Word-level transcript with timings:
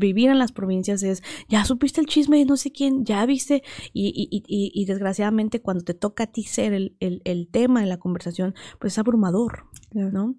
vivir 0.00 0.30
en 0.30 0.38
las 0.38 0.50
provincias 0.50 1.02
es, 1.04 1.22
ya 1.48 1.64
supiste 1.64 2.00
el 2.00 2.06
chisme 2.06 2.38
de 2.38 2.46
no 2.46 2.56
sé 2.56 2.72
quién, 2.72 3.04
ya 3.04 3.24
viste, 3.26 3.62
y, 3.92 4.08
y, 4.08 4.42
y, 4.48 4.72
y 4.74 4.84
desgraciadamente 4.86 5.62
cuando 5.62 5.84
te 5.84 5.94
toca 5.94 6.24
a 6.24 6.26
ti 6.26 6.42
ser 6.42 6.72
el, 6.72 6.96
el, 6.98 7.22
el 7.24 7.48
tema 7.48 7.80
de 7.80 7.86
la 7.86 7.98
conversación, 7.98 8.54
pues 8.80 8.94
es 8.94 8.98
abrumador, 8.98 9.66
¿no? 9.92 10.34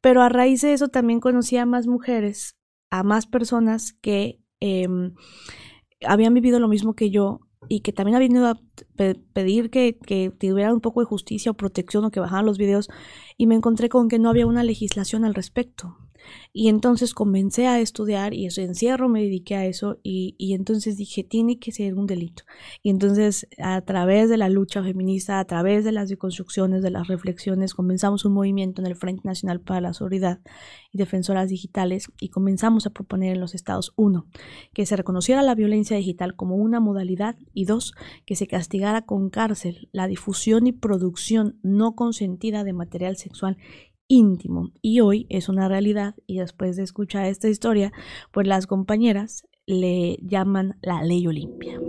Pero 0.00 0.22
a 0.22 0.28
raíz 0.28 0.62
de 0.62 0.72
eso 0.72 0.88
también 0.88 1.20
conocí 1.20 1.56
a 1.58 1.66
más 1.66 1.86
mujeres, 1.86 2.56
a 2.90 3.02
más 3.02 3.26
personas 3.26 3.92
que 3.92 4.40
eh, 4.60 4.88
habían 6.06 6.34
vivido 6.34 6.60
lo 6.60 6.68
mismo 6.68 6.94
que 6.94 7.10
yo 7.10 7.40
y 7.68 7.80
que 7.80 7.92
también 7.92 8.16
habían 8.16 8.32
ido 8.32 8.46
a 8.46 8.58
pedir 9.34 9.70
que, 9.70 9.98
que 9.98 10.30
tuvieran 10.30 10.74
un 10.74 10.80
poco 10.80 11.00
de 11.00 11.06
justicia 11.06 11.50
o 11.50 11.54
protección 11.54 12.04
o 12.04 12.10
que 12.10 12.20
bajaran 12.20 12.46
los 12.46 12.58
videos 12.58 12.88
y 13.36 13.46
me 13.46 13.54
encontré 13.54 13.88
con 13.88 14.08
que 14.08 14.18
no 14.18 14.30
había 14.30 14.46
una 14.46 14.64
legislación 14.64 15.24
al 15.24 15.34
respecto. 15.34 15.98
Y 16.52 16.68
entonces 16.68 17.14
comencé 17.14 17.66
a 17.66 17.80
estudiar 17.80 18.34
y 18.34 18.46
ese 18.46 18.62
encierro 18.62 19.08
me 19.08 19.22
dediqué 19.22 19.56
a 19.56 19.66
eso 19.66 19.98
y, 20.02 20.34
y, 20.38 20.54
entonces 20.54 20.96
dije, 20.96 21.24
tiene 21.24 21.58
que 21.58 21.72
ser 21.72 21.94
un 21.94 22.06
delito. 22.06 22.44
Y 22.82 22.90
entonces 22.90 23.46
a 23.58 23.80
través 23.82 24.28
de 24.28 24.36
la 24.36 24.48
lucha 24.48 24.82
feminista, 24.82 25.38
a 25.38 25.44
través 25.44 25.84
de 25.84 25.92
las 25.92 26.08
deconstrucciones, 26.08 26.82
de 26.82 26.90
las 26.90 27.08
reflexiones, 27.08 27.74
comenzamos 27.74 28.24
un 28.24 28.32
movimiento 28.32 28.82
en 28.82 28.86
el 28.86 28.96
Frente 28.96 29.22
Nacional 29.24 29.60
para 29.60 29.80
la 29.80 29.94
Seguridad 29.94 30.40
y 30.92 30.98
Defensoras 30.98 31.48
Digitales 31.48 32.10
y 32.20 32.28
comenzamos 32.28 32.86
a 32.86 32.90
proponer 32.90 33.34
en 33.34 33.40
los 33.40 33.54
estados, 33.54 33.92
uno, 33.96 34.26
que 34.72 34.86
se 34.86 34.96
reconociera 34.96 35.42
la 35.42 35.54
violencia 35.54 35.96
digital 35.96 36.34
como 36.36 36.56
una 36.56 36.80
modalidad 36.80 37.36
y 37.54 37.64
dos, 37.64 37.94
que 38.26 38.36
se 38.36 38.46
castigara 38.46 39.02
con 39.02 39.30
cárcel 39.30 39.88
la 39.92 40.06
difusión 40.06 40.66
y 40.66 40.72
producción 40.72 41.58
no 41.62 41.94
consentida 41.94 42.64
de 42.64 42.72
material 42.72 43.16
sexual 43.16 43.56
íntimo 44.10 44.72
y 44.82 45.00
hoy 45.00 45.26
es 45.30 45.48
una 45.48 45.68
realidad 45.68 46.16
y 46.26 46.38
después 46.38 46.76
de 46.76 46.82
escuchar 46.82 47.26
esta 47.26 47.48
historia, 47.48 47.92
pues 48.32 48.46
las 48.46 48.66
compañeras 48.66 49.46
le 49.66 50.18
llaman 50.20 50.78
la 50.82 51.02
ley 51.02 51.26
Olimpia. 51.26 51.80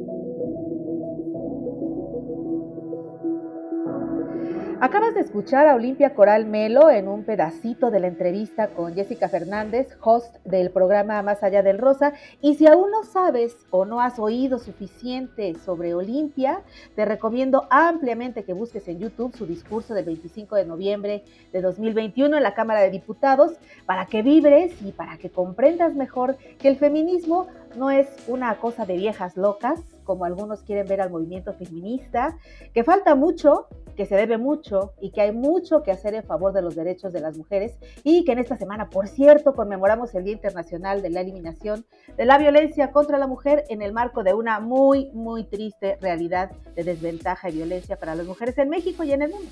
Acabas 4.83 5.13
de 5.13 5.19
escuchar 5.19 5.67
a 5.67 5.75
Olimpia 5.75 6.15
Coral 6.15 6.47
Melo 6.47 6.89
en 6.89 7.07
un 7.07 7.23
pedacito 7.23 7.91
de 7.91 7.99
la 7.99 8.07
entrevista 8.07 8.69
con 8.69 8.95
Jessica 8.95 9.29
Fernández, 9.29 9.95
host 10.01 10.37
del 10.43 10.71
programa 10.71 11.21
Más 11.21 11.43
Allá 11.43 11.61
del 11.61 11.77
Rosa. 11.77 12.13
Y 12.41 12.55
si 12.55 12.65
aún 12.65 12.89
no 12.89 13.03
sabes 13.03 13.55
o 13.69 13.85
no 13.85 14.01
has 14.01 14.17
oído 14.17 14.57
suficiente 14.57 15.53
sobre 15.63 15.93
Olimpia, 15.93 16.63
te 16.95 17.05
recomiendo 17.05 17.67
ampliamente 17.69 18.43
que 18.43 18.53
busques 18.53 18.87
en 18.87 18.97
YouTube 18.97 19.37
su 19.37 19.45
discurso 19.45 19.93
del 19.93 20.05
25 20.05 20.55
de 20.55 20.65
noviembre 20.65 21.25
de 21.53 21.61
2021 21.61 22.37
en 22.37 22.41
la 22.41 22.55
Cámara 22.55 22.81
de 22.81 22.89
Diputados 22.89 23.51
para 23.85 24.07
que 24.07 24.23
vibres 24.23 24.81
y 24.81 24.93
para 24.93 25.19
que 25.19 25.29
comprendas 25.29 25.93
mejor 25.93 26.37
que 26.57 26.69
el 26.69 26.77
feminismo 26.77 27.45
no 27.75 27.91
es 27.91 28.07
una 28.27 28.55
cosa 28.55 28.87
de 28.87 28.97
viejas 28.97 29.37
locas, 29.37 29.79
como 30.11 30.25
algunos 30.25 30.61
quieren 30.63 30.85
ver 30.87 30.99
al 30.99 31.09
movimiento 31.09 31.53
feminista, 31.53 32.37
que 32.73 32.83
falta 32.83 33.15
mucho, 33.15 33.67
que 33.95 34.05
se 34.05 34.17
debe 34.17 34.37
mucho 34.37 34.91
y 34.99 35.11
que 35.11 35.21
hay 35.21 35.31
mucho 35.31 35.83
que 35.83 35.91
hacer 35.93 36.15
en 36.15 36.23
favor 36.23 36.51
de 36.51 36.61
los 36.61 36.75
derechos 36.75 37.13
de 37.13 37.21
las 37.21 37.37
mujeres 37.37 37.77
y 38.03 38.25
que 38.25 38.33
en 38.33 38.39
esta 38.39 38.57
semana, 38.57 38.89
por 38.89 39.07
cierto, 39.07 39.53
conmemoramos 39.53 40.13
el 40.13 40.25
Día 40.25 40.33
Internacional 40.33 41.01
de 41.01 41.11
la 41.11 41.21
Eliminación 41.21 41.85
de 42.17 42.25
la 42.25 42.37
Violencia 42.37 42.91
contra 42.91 43.17
la 43.17 43.27
Mujer 43.27 43.63
en 43.69 43.81
el 43.81 43.93
marco 43.93 44.21
de 44.21 44.33
una 44.33 44.59
muy, 44.59 45.09
muy 45.13 45.45
triste 45.45 45.97
realidad 46.01 46.51
de 46.75 46.83
desventaja 46.83 47.49
y 47.49 47.53
violencia 47.53 47.95
para 47.95 48.13
las 48.13 48.27
mujeres 48.27 48.57
en 48.57 48.67
México 48.67 49.05
y 49.05 49.13
en 49.13 49.21
el 49.21 49.31
mundo. 49.31 49.47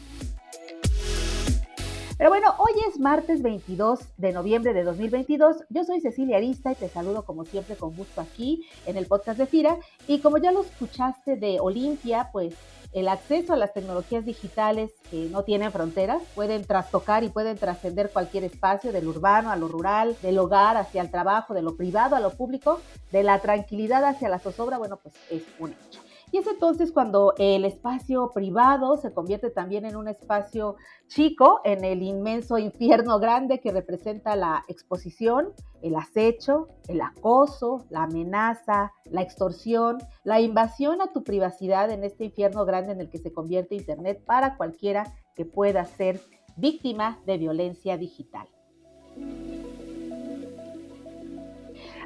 Pero 2.19 2.31
bueno, 2.31 2.53
hoy 2.57 2.73
es 2.85 2.99
martes 2.99 3.41
22 3.41 4.01
de 4.17 4.33
noviembre 4.33 4.73
de 4.73 4.83
2022. 4.83 5.63
Yo 5.69 5.85
soy 5.85 6.01
Cecilia 6.01 6.35
Arista 6.35 6.73
y 6.73 6.75
te 6.75 6.89
saludo 6.89 7.23
como 7.23 7.45
siempre 7.45 7.77
con 7.77 7.95
gusto 7.95 8.19
aquí 8.19 8.67
en 8.85 8.97
el 8.97 9.05
podcast 9.05 9.39
de 9.39 9.45
FIRA. 9.45 9.77
Y 10.05 10.19
como 10.19 10.37
ya 10.37 10.51
lo 10.51 10.63
escuchaste 10.63 11.37
de 11.37 11.61
Olimpia, 11.61 12.27
pues 12.33 12.55
el 12.91 13.07
acceso 13.07 13.53
a 13.53 13.55
las 13.55 13.73
tecnologías 13.73 14.25
digitales 14.25 14.91
que 15.09 15.29
no 15.31 15.45
tienen 15.45 15.71
fronteras, 15.71 16.21
pueden 16.35 16.65
trastocar 16.65 17.23
y 17.23 17.29
pueden 17.29 17.57
trascender 17.57 18.09
cualquier 18.09 18.43
espacio, 18.43 18.91
del 18.91 19.07
urbano 19.07 19.49
a 19.49 19.55
lo 19.55 19.69
rural, 19.69 20.17
del 20.21 20.39
hogar 20.39 20.75
hacia 20.75 21.01
el 21.01 21.11
trabajo, 21.11 21.53
de 21.53 21.61
lo 21.61 21.77
privado 21.77 22.17
a 22.17 22.19
lo 22.19 22.31
público, 22.31 22.81
de 23.13 23.23
la 23.23 23.39
tranquilidad 23.39 24.03
hacia 24.03 24.27
la 24.27 24.39
zozobra, 24.39 24.77
bueno, 24.77 24.99
pues 25.01 25.15
es 25.29 25.43
un 25.57 25.69
hecho. 25.69 26.08
Y 26.31 26.37
es 26.37 26.47
entonces 26.47 26.91
cuando 26.91 27.33
el 27.37 27.65
espacio 27.65 28.31
privado 28.33 28.97
se 28.97 29.13
convierte 29.13 29.49
también 29.49 29.85
en 29.85 29.95
un 29.95 30.07
espacio 30.07 30.75
chico, 31.07 31.61
en 31.63 31.83
el 31.83 32.03
inmenso 32.03 32.57
infierno 32.57 33.19
grande 33.19 33.59
que 33.59 33.71
representa 33.71 34.35
la 34.35 34.63
exposición, 34.67 35.53
el 35.81 35.95
acecho, 35.95 36.67
el 36.87 37.01
acoso, 37.01 37.85
la 37.89 38.03
amenaza, 38.03 38.91
la 39.05 39.21
extorsión, 39.21 39.97
la 40.23 40.39
invasión 40.39 41.01
a 41.01 41.11
tu 41.11 41.23
privacidad 41.23 41.89
en 41.89 42.03
este 42.03 42.25
infierno 42.25 42.65
grande 42.65 42.91
en 42.91 43.01
el 43.01 43.09
que 43.09 43.17
se 43.17 43.33
convierte 43.33 43.75
Internet 43.75 44.23
para 44.25 44.55
cualquiera 44.57 45.13
que 45.35 45.45
pueda 45.45 45.85
ser 45.85 46.21
víctima 46.57 47.19
de 47.25 47.37
violencia 47.37 47.97
digital. 47.97 48.47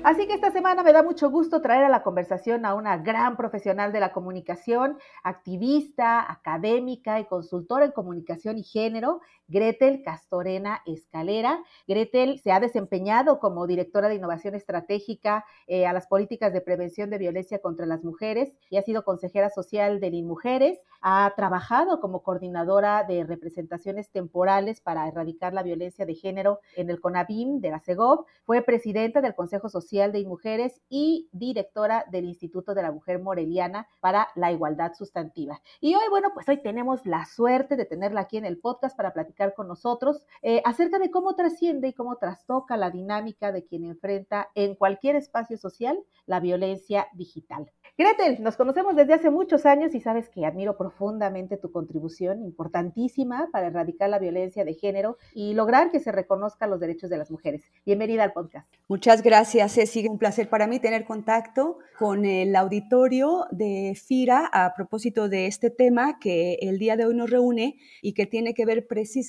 Así 0.04 0.28
que 0.28 0.34
esta 0.34 0.52
semana 0.52 0.84
me 0.84 0.92
da 0.92 1.02
mucho 1.02 1.30
gusto 1.30 1.62
traer 1.62 1.86
a 1.86 1.90
la 1.90 2.04
conversación 2.04 2.66
a 2.66 2.74
una 2.74 2.98
gran 2.98 3.38
profesional 3.38 3.94
de 3.94 4.02
la 4.02 4.12
comunicación, 4.12 4.98
activista, 5.24 6.30
académica 6.30 7.22
y 7.22 7.26
consultora 7.26 7.86
en 7.86 7.94
comunicación 7.94 8.58
y 8.58 8.64
género, 8.64 9.22
Gretel 9.54 10.02
Castorena 10.04 10.82
Escalera. 10.88 11.64
Gretel 11.88 12.40
se 12.40 12.52
ha 12.52 12.60
desempeñado 12.60 13.40
como 13.40 13.68
directora 13.68 14.10
de 14.10 14.16
innovación 14.16 14.56
estratégica 14.56 15.46
eh, 15.68 15.86
a 15.86 15.94
las 15.94 16.08
políticas 16.08 16.52
de 16.54 16.62
prevención 16.62 17.12
de 17.12 17.20
violencia 17.20 17.60
contra 17.60 17.86
las 17.86 18.04
mujeres 18.04 18.52
y 18.72 18.78
ha 18.78 18.82
sido 18.82 19.04
consejera 19.04 19.52
social 19.52 20.00
de 20.00 20.14
Mujeres. 20.24 20.80
Ha 21.02 21.34
trabajado 21.36 22.00
como 22.00 22.24
coordinadora 22.24 23.04
de 23.04 23.24
representaciones 23.24 24.10
temporales 24.10 24.80
para 24.80 25.08
erradicar 25.08 25.54
la 25.54 25.64
violencia 25.64 26.06
de 26.06 26.16
género 26.16 26.60
en 26.76 26.90
el 26.90 27.00
CONABIM 27.00 27.60
de 27.60 27.72
la 27.72 27.80
CEGOV. 27.80 28.26
Fue 28.46 28.62
presidenta 28.62 29.22
del 29.22 29.36
Consejo 29.36 29.70
Social 29.70 30.12
de 30.12 30.26
Mujeres 30.26 30.82
y 30.90 31.30
directora 31.32 32.06
del 32.10 32.26
Instituto 32.26 32.74
de 32.74 32.84
la 32.84 32.92
Mujer 32.92 33.20
Moreliana 33.20 33.88
para 34.00 34.30
la 34.36 34.52
Igualdad 34.52 34.94
Sustantiva. 34.94 35.62
Y 35.82 35.96
hoy, 35.96 36.06
bueno, 36.10 36.30
pues 36.34 36.48
hoy 36.48 36.62
tenemos 36.62 37.06
la 37.06 37.26
suerte 37.26 37.76
de 37.76 37.86
tenerla 37.86 38.22
aquí 38.22 38.38
en 38.38 38.46
el 38.46 38.60
podcast 38.60 38.96
para 38.96 39.14
platicar 39.14 39.43
con 39.52 39.68
nosotros 39.68 40.26
eh, 40.42 40.62
acerca 40.64 41.00
de 41.00 41.12
cómo 41.12 41.36
trasciende 41.36 41.90
y 41.90 41.94
cómo 41.94 42.16
trastoca 42.16 42.78
la 42.78 42.90
dinámica 42.90 43.52
de 43.52 43.66
quien 43.66 43.84
enfrenta 43.84 44.50
en 44.56 44.76
cualquier 44.76 45.18
espacio 45.18 45.58
social 45.58 46.00
la 46.26 46.40
violencia 46.40 47.08
digital. 47.14 47.70
Gretel, 47.96 48.42
nos 48.42 48.58
conocemos 48.58 48.96
desde 48.96 49.14
hace 49.14 49.30
muchos 49.30 49.68
años 49.68 49.94
y 49.94 50.00
sabes 50.00 50.28
que 50.28 50.48
admiro 50.48 50.78
profundamente 50.78 51.58
tu 51.58 51.72
contribución 51.72 52.42
importantísima 52.42 53.50
para 53.52 53.68
erradicar 53.68 54.10
la 54.10 54.18
violencia 54.18 54.66
de 54.66 54.74
género 54.74 55.18
y 55.36 55.54
lograr 55.54 55.92
que 55.92 56.00
se 56.00 56.12
reconozcan 56.12 56.72
los 56.72 56.80
derechos 56.80 57.12
de 57.12 57.18
las 57.18 57.30
mujeres. 57.30 57.64
Bienvenida 57.86 58.24
al 58.24 58.34
podcast. 58.34 58.68
Muchas 58.88 59.22
gracias, 59.22 59.74
Ceci. 59.76 60.08
Un 60.08 60.18
placer 60.18 60.50
para 60.50 60.66
mí 60.66 60.80
tener 60.80 61.06
contacto 61.06 61.78
con 62.00 62.26
el 62.26 62.56
auditorio 62.56 63.46
de 63.52 63.94
FIRA 63.96 64.50
a 64.52 64.74
propósito 64.76 65.30
de 65.30 65.46
este 65.46 65.70
tema 65.70 66.18
que 66.20 66.56
el 66.62 66.80
día 66.80 66.98
de 66.98 67.06
hoy 67.06 67.14
nos 67.14 67.30
reúne 67.30 67.78
y 68.02 68.14
que 68.14 68.26
tiene 68.26 68.56
que 68.56 68.66
ver 68.66 68.88
precisamente 68.88 69.23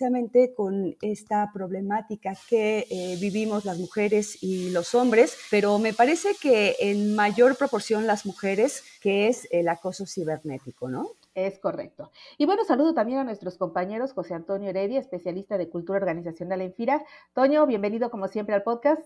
con 0.56 0.96
esta 1.02 1.50
problemática 1.52 2.34
que 2.48 2.86
eh, 2.90 3.16
vivimos 3.20 3.64
las 3.64 3.78
mujeres 3.78 4.42
y 4.42 4.70
los 4.70 4.94
hombres, 4.94 5.36
pero 5.50 5.78
me 5.78 5.92
parece 5.92 6.30
que 6.40 6.76
en 6.80 7.14
mayor 7.14 7.56
proporción 7.56 8.06
las 8.06 8.26
mujeres 8.26 8.82
que 9.00 9.28
es 9.28 9.46
el 9.50 9.68
acoso 9.68 10.06
cibernético, 10.06 10.88
¿no? 10.88 11.10
Es 11.34 11.58
correcto. 11.58 12.10
Y 12.38 12.46
bueno, 12.46 12.64
saludo 12.64 12.94
también 12.94 13.18
a 13.18 13.24
nuestros 13.24 13.56
compañeros 13.56 14.12
José 14.12 14.34
Antonio 14.34 14.70
Heredia, 14.70 15.00
especialista 15.00 15.58
de 15.58 15.68
cultura 15.68 15.98
organizacional 15.98 16.60
en 16.60 16.72
FIRA. 16.72 17.02
Toño, 17.32 17.66
bienvenido 17.66 18.10
como 18.10 18.28
siempre 18.28 18.54
al 18.54 18.62
podcast. 18.62 19.02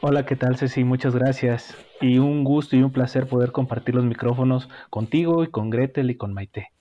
Hola, 0.00 0.26
¿qué 0.26 0.34
tal 0.34 0.56
Ceci? 0.56 0.82
Muchas 0.82 1.14
gracias. 1.14 1.76
Y 2.00 2.18
un 2.18 2.42
gusto 2.42 2.74
y 2.74 2.82
un 2.82 2.90
placer 2.90 3.28
poder 3.28 3.52
compartir 3.52 3.94
los 3.94 4.04
micrófonos 4.04 4.68
contigo 4.90 5.44
y 5.44 5.48
con 5.48 5.70
Gretel 5.70 6.10
y 6.10 6.16
con 6.16 6.34
Maite. 6.34 6.71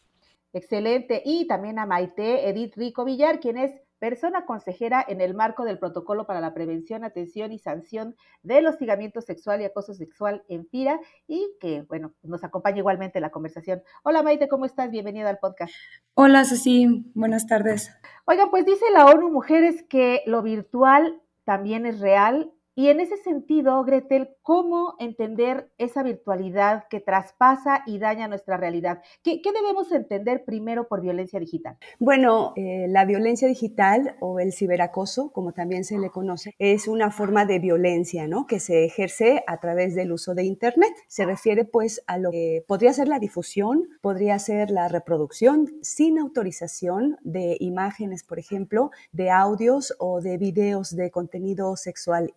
Excelente. 0.54 1.22
Y 1.26 1.48
también 1.48 1.80
a 1.80 1.86
Maite 1.86 2.50
Edith 2.50 2.76
Rico 2.76 3.06
Villar, 3.06 3.40
quien 3.40 3.58
es 3.58 3.72
persona 4.02 4.46
consejera 4.48 5.06
en 5.08 5.22
el 5.22 5.36
marco 5.36 5.64
del 5.64 5.78
protocolo 5.78 6.26
para 6.26 6.42
la 6.42 6.56
prevención, 6.56 7.04
atención 7.04 7.52
y 7.52 7.60
sanción 7.60 8.16
del 8.42 8.66
hostigamiento 8.66 9.22
sexual 9.22 9.62
y 9.62 9.66
acoso 9.66 9.94
sexual 9.94 10.44
en 10.50 10.66
FIRA 10.66 11.00
y 11.28 11.56
que, 11.60 11.84
bueno, 11.84 12.12
nos 12.24 12.44
acompaña 12.44 12.80
igualmente 12.80 13.20
en 13.20 13.22
la 13.22 13.30
conversación. 13.30 13.84
Hola 14.02 14.24
Maite, 14.24 14.50
¿cómo 14.50 14.66
estás? 14.66 14.90
Bienvenida 14.90 15.30
al 15.30 15.38
podcast. 15.38 15.72
Hola 16.16 16.44
Ceci, 16.46 17.12
buenas 17.14 17.46
tardes. 17.46 17.92
Oigan, 18.26 18.50
pues 18.50 18.66
dice 18.66 18.86
la 18.92 19.06
ONU 19.06 19.30
Mujeres 19.30 19.84
que 19.88 20.24
lo 20.26 20.42
virtual 20.42 21.22
también 21.44 21.86
es 21.86 22.00
real 22.00 22.52
Y 22.74 22.88
en 22.88 23.02
ese 23.02 23.18
sentido, 23.18 23.84
Gretel, 23.84 24.30
¿cómo 24.44 24.96
entender 24.98 25.70
esa 25.78 26.04
virtualidad 26.04 26.86
que 26.90 27.02
traspasa 27.02 27.84
y 27.86 28.00
daña 28.00 28.30
nuestra 28.30 28.56
realidad? 28.56 29.02
¿Qué, 29.24 29.42
debemos 29.44 29.92
entender 29.92 30.46
primero 30.46 30.88
por 30.88 31.02
violencia 31.02 31.38
digital? 31.38 31.78
Bueno, 32.00 32.54
eh, 32.56 32.86
la 32.88 33.04
violencia 33.04 33.50
digital 33.50 34.16
o 34.22 34.40
el 34.40 34.54
ciberacoso, 34.54 35.34
como 35.34 35.52
también 35.52 35.84
se 35.84 36.00
le 36.00 36.10
conoce, 36.10 36.56
es 36.60 36.88
una 36.88 37.12
forma 37.12 37.46
de 37.46 37.60
violencia, 37.60 38.26
¿no? 38.28 38.48
Que 38.48 38.62
se 38.62 38.86
ejerce 38.86 39.44
a 39.48 39.60
través 39.60 39.94
del 39.94 40.14
uso 40.14 40.34
de 40.34 40.46
Internet. 40.46 40.94
Se 41.08 41.26
refiere, 41.26 41.66
pues, 41.66 42.02
a 42.08 42.18
lo 42.18 42.32
que 42.32 42.64
podría 42.68 42.94
ser 42.94 43.10
la 43.10 43.20
difusión, 43.20 43.90
podría 44.00 44.40
ser 44.40 44.72
la 44.72 44.88
reproducción 44.88 45.68
sin 45.82 46.18
autorización 46.20 47.18
de 47.22 47.58
imágenes, 47.60 48.24
por 48.24 48.40
ejemplo, 48.40 48.92
de 49.12 49.30
audios 49.30 49.94
o 50.00 50.22
de 50.22 50.38
videos 50.38 50.96
de 50.96 51.12
contenido 51.12 51.76
sexual 51.76 52.34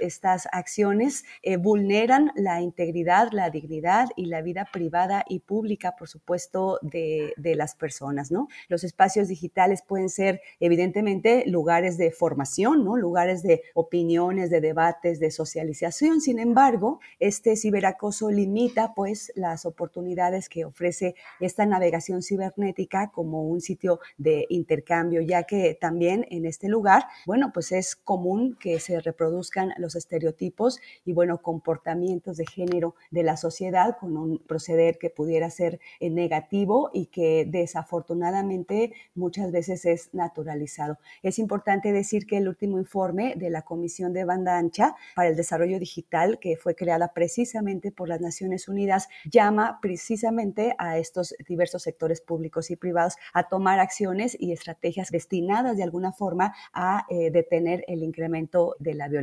estas 0.00 0.48
acciones 0.52 1.24
eh, 1.42 1.56
vulneran 1.56 2.32
la 2.36 2.60
integridad, 2.60 3.28
la 3.32 3.50
dignidad 3.50 4.08
y 4.16 4.26
la 4.26 4.42
vida 4.42 4.68
privada 4.72 5.24
y 5.28 5.40
pública, 5.40 5.94
por 5.98 6.08
supuesto, 6.08 6.78
de, 6.82 7.34
las 7.56 7.74
personas, 7.74 8.30
¿no? 8.30 8.48
Los 8.68 8.84
espacios 8.84 9.28
digitales 9.28 9.82
pueden 9.82 10.08
ser, 10.08 10.40
evidentemente, 10.60 11.44
lugares 11.46 11.96
de 11.96 12.10
formación, 12.10 12.84
¿no? 12.84 12.96
Lugares 12.96 13.42
de 13.42 13.62
opiniones, 13.74 14.50
de 14.50 14.60
debates, 14.60 15.20
de 15.20 15.30
socialización. 15.30 16.20
Sin 16.20 16.38
embargo, 16.38 17.00
este 17.18 17.56
ciberacoso 17.56 18.30
limita, 18.30 18.94
pues, 18.94 19.32
las 19.36 19.64
oportunidades 19.64 20.48
que 20.48 20.64
ofrece 20.64 21.14
esta 21.40 21.66
navegación 21.66 22.22
cibernética 22.22 23.10
como 23.10 23.42
un 23.42 23.60
sitio 23.60 24.00
de 24.18 24.46
intercambio, 24.48 25.20
ya 25.22 25.44
que 25.44 25.74
también 25.80 26.26
en 26.30 26.46
este 26.46 26.68
lugar, 26.68 27.06
bueno, 27.26 27.50
pues 27.52 27.72
es 27.72 27.96
común 27.96 28.56
que 28.58 28.80
se 28.80 29.00
reproduzcan 29.26 29.72
los 29.78 29.96
estereotipos 29.96 30.78
y, 31.04 31.12
bueno, 31.12 31.42
comportamientos 31.42 32.36
de 32.36 32.46
género 32.46 32.94
de 33.10 33.22
la 33.22 33.36
sociedad 33.36 33.96
con 33.98 34.16
un 34.16 34.38
proceder 34.38 34.98
que 34.98 35.10
pudiera 35.10 35.50
ser 35.50 35.80
eh, 36.00 36.10
negativo 36.10 36.90
y 36.92 37.06
que 37.06 37.44
desafortunadamente 37.46 38.92
muchas 39.14 39.50
veces 39.50 39.84
es 39.84 40.14
naturalizado. 40.14 40.98
Es 41.22 41.38
importante 41.38 41.92
decir 41.92 42.26
que 42.26 42.36
el 42.38 42.48
último 42.48 42.78
informe 42.78 43.34
de 43.36 43.50
la 43.50 43.62
Comisión 43.62 44.12
de 44.12 44.24
Banda 44.24 44.58
Ancha 44.58 44.94
para 45.14 45.28
el 45.28 45.36
Desarrollo 45.36 45.78
Digital, 45.78 46.38
que 46.38 46.56
fue 46.56 46.74
creada 46.74 47.12
precisamente 47.12 47.90
por 47.90 48.08
las 48.08 48.20
Naciones 48.20 48.68
Unidas, 48.68 49.08
llama 49.24 49.78
precisamente 49.82 50.74
a 50.78 50.98
estos 50.98 51.34
diversos 51.48 51.82
sectores 51.82 52.20
públicos 52.20 52.70
y 52.70 52.76
privados 52.76 53.16
a 53.34 53.48
tomar 53.48 53.80
acciones 53.80 54.36
y 54.38 54.52
estrategias 54.52 55.10
destinadas 55.10 55.76
de 55.76 55.82
alguna 55.82 56.12
forma 56.12 56.54
a 56.72 57.06
eh, 57.10 57.30
detener 57.30 57.84
el 57.88 58.02
incremento 58.02 58.76
de 58.78 58.94
la 58.94 59.08
violencia. 59.08 59.15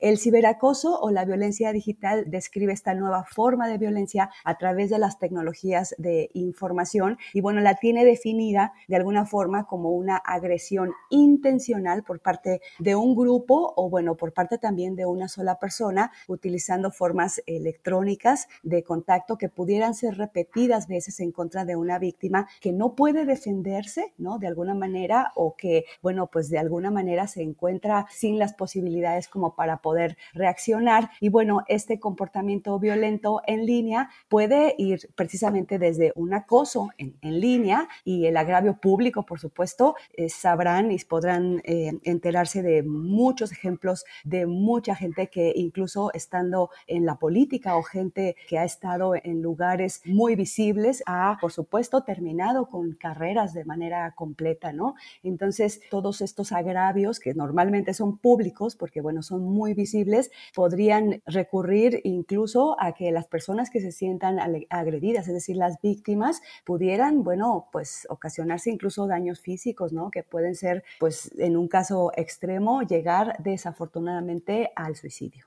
El 0.00 0.18
ciberacoso 0.18 0.98
o 1.00 1.10
la 1.10 1.24
violencia 1.24 1.72
digital 1.72 2.24
describe 2.26 2.72
esta 2.72 2.94
nueva 2.94 3.24
forma 3.24 3.68
de 3.68 3.78
violencia 3.78 4.30
a 4.44 4.58
través 4.58 4.90
de 4.90 4.98
las 4.98 5.18
tecnologías 5.18 5.94
de 5.98 6.30
información 6.34 7.18
y 7.32 7.40
bueno, 7.40 7.60
la 7.60 7.74
tiene 7.74 8.04
definida 8.04 8.72
de 8.88 8.96
alguna 8.96 9.26
forma 9.26 9.66
como 9.66 9.90
una 9.90 10.16
agresión 10.16 10.92
intencional 11.10 12.02
por 12.02 12.20
parte 12.20 12.60
de 12.78 12.94
un 12.94 13.14
grupo 13.14 13.72
o 13.76 13.88
bueno, 13.88 14.16
por 14.16 14.32
parte 14.32 14.58
también 14.58 14.96
de 14.96 15.06
una 15.06 15.28
sola 15.28 15.58
persona 15.58 16.12
utilizando 16.26 16.90
formas 16.90 17.42
electrónicas 17.46 18.48
de 18.62 18.82
contacto 18.82 19.38
que 19.38 19.48
pudieran 19.48 19.94
ser 19.94 20.16
repetidas 20.16 20.88
veces 20.88 21.20
en 21.20 21.32
contra 21.32 21.64
de 21.64 21.76
una 21.76 21.98
víctima 21.98 22.48
que 22.60 22.72
no 22.72 22.94
puede 22.94 23.24
defenderse, 23.24 24.12
¿no? 24.18 24.38
De 24.38 24.46
alguna 24.46 24.74
manera 24.74 25.32
o 25.34 25.54
que, 25.56 25.84
bueno, 26.02 26.28
pues 26.28 26.48
de 26.50 26.58
alguna 26.58 26.90
manera 26.90 27.26
se 27.26 27.42
encuentra 27.42 28.06
sin 28.10 28.38
las 28.38 28.54
posibilidades 28.54 29.27
como 29.28 29.54
para 29.54 29.78
poder 29.78 30.16
reaccionar. 30.34 31.10
Y 31.20 31.28
bueno, 31.28 31.64
este 31.68 31.98
comportamiento 31.98 32.78
violento 32.78 33.42
en 33.46 33.66
línea 33.66 34.10
puede 34.28 34.74
ir 34.78 35.10
precisamente 35.14 35.78
desde 35.78 36.12
un 36.14 36.34
acoso 36.34 36.90
en, 36.98 37.16
línea 37.22 37.88
y 38.04 38.26
el 38.26 38.36
agravio 38.36 38.78
público, 38.80 39.24
por 39.24 39.38
supuesto, 39.38 39.94
eh, 40.14 40.28
sabrán 40.28 40.90
y 40.90 40.98
podrán 40.98 41.60
eh, 41.64 41.92
enterarse 42.04 42.62
de 42.62 42.82
muchos 42.82 43.52
ejemplos 43.52 44.04
de 44.24 44.46
mucha 44.46 44.94
gente 44.94 45.28
que 45.28 45.52
incluso 45.54 46.12
estando 46.14 46.70
en 46.86 47.04
la 47.04 47.16
política 47.16 47.76
o 47.76 47.82
gente 47.82 48.36
que 48.48 48.58
ha 48.58 48.64
estado 48.64 49.14
en 49.14 49.42
lugares 49.42 50.02
muy 50.04 50.34
visibles 50.36 51.02
ha, 51.06 51.38
por 51.40 51.52
supuesto, 51.52 52.02
terminado 52.02 52.66
con 52.66 52.92
carreras 52.92 53.52
de 53.54 53.64
manera 53.64 54.12
completa, 54.14 54.72
¿no? 54.72 54.94
Entonces, 55.22 55.80
todos 55.90 56.20
estos 56.20 56.52
agravios 56.52 57.20
que 57.20 57.34
normalmente 57.34 57.94
son 57.94 58.18
públicos, 58.18 58.76
porque, 58.76 59.00
bueno, 59.00 59.17
son 59.22 59.42
muy 59.44 59.74
visibles, 59.74 60.30
podrían 60.54 61.22
recurrir 61.26 62.00
incluso 62.04 62.76
a 62.80 62.92
que 62.92 63.10
las 63.12 63.26
personas 63.26 63.70
que 63.70 63.80
se 63.80 63.92
sientan 63.92 64.38
agredidas, 64.70 65.28
es 65.28 65.34
decir, 65.34 65.56
las 65.56 65.80
víctimas, 65.82 66.40
pudieran, 66.64 67.22
bueno, 67.24 67.68
pues 67.72 68.06
ocasionarse 68.10 68.70
incluso 68.70 69.06
daños 69.06 69.40
físicos, 69.40 69.92
¿no? 69.92 70.10
Que 70.10 70.22
pueden 70.22 70.54
ser, 70.54 70.84
pues, 70.98 71.30
en 71.38 71.56
un 71.56 71.68
caso 71.68 72.12
extremo, 72.16 72.82
llegar 72.82 73.36
desafortunadamente 73.42 74.70
al 74.76 74.96
suicidio. 74.96 75.46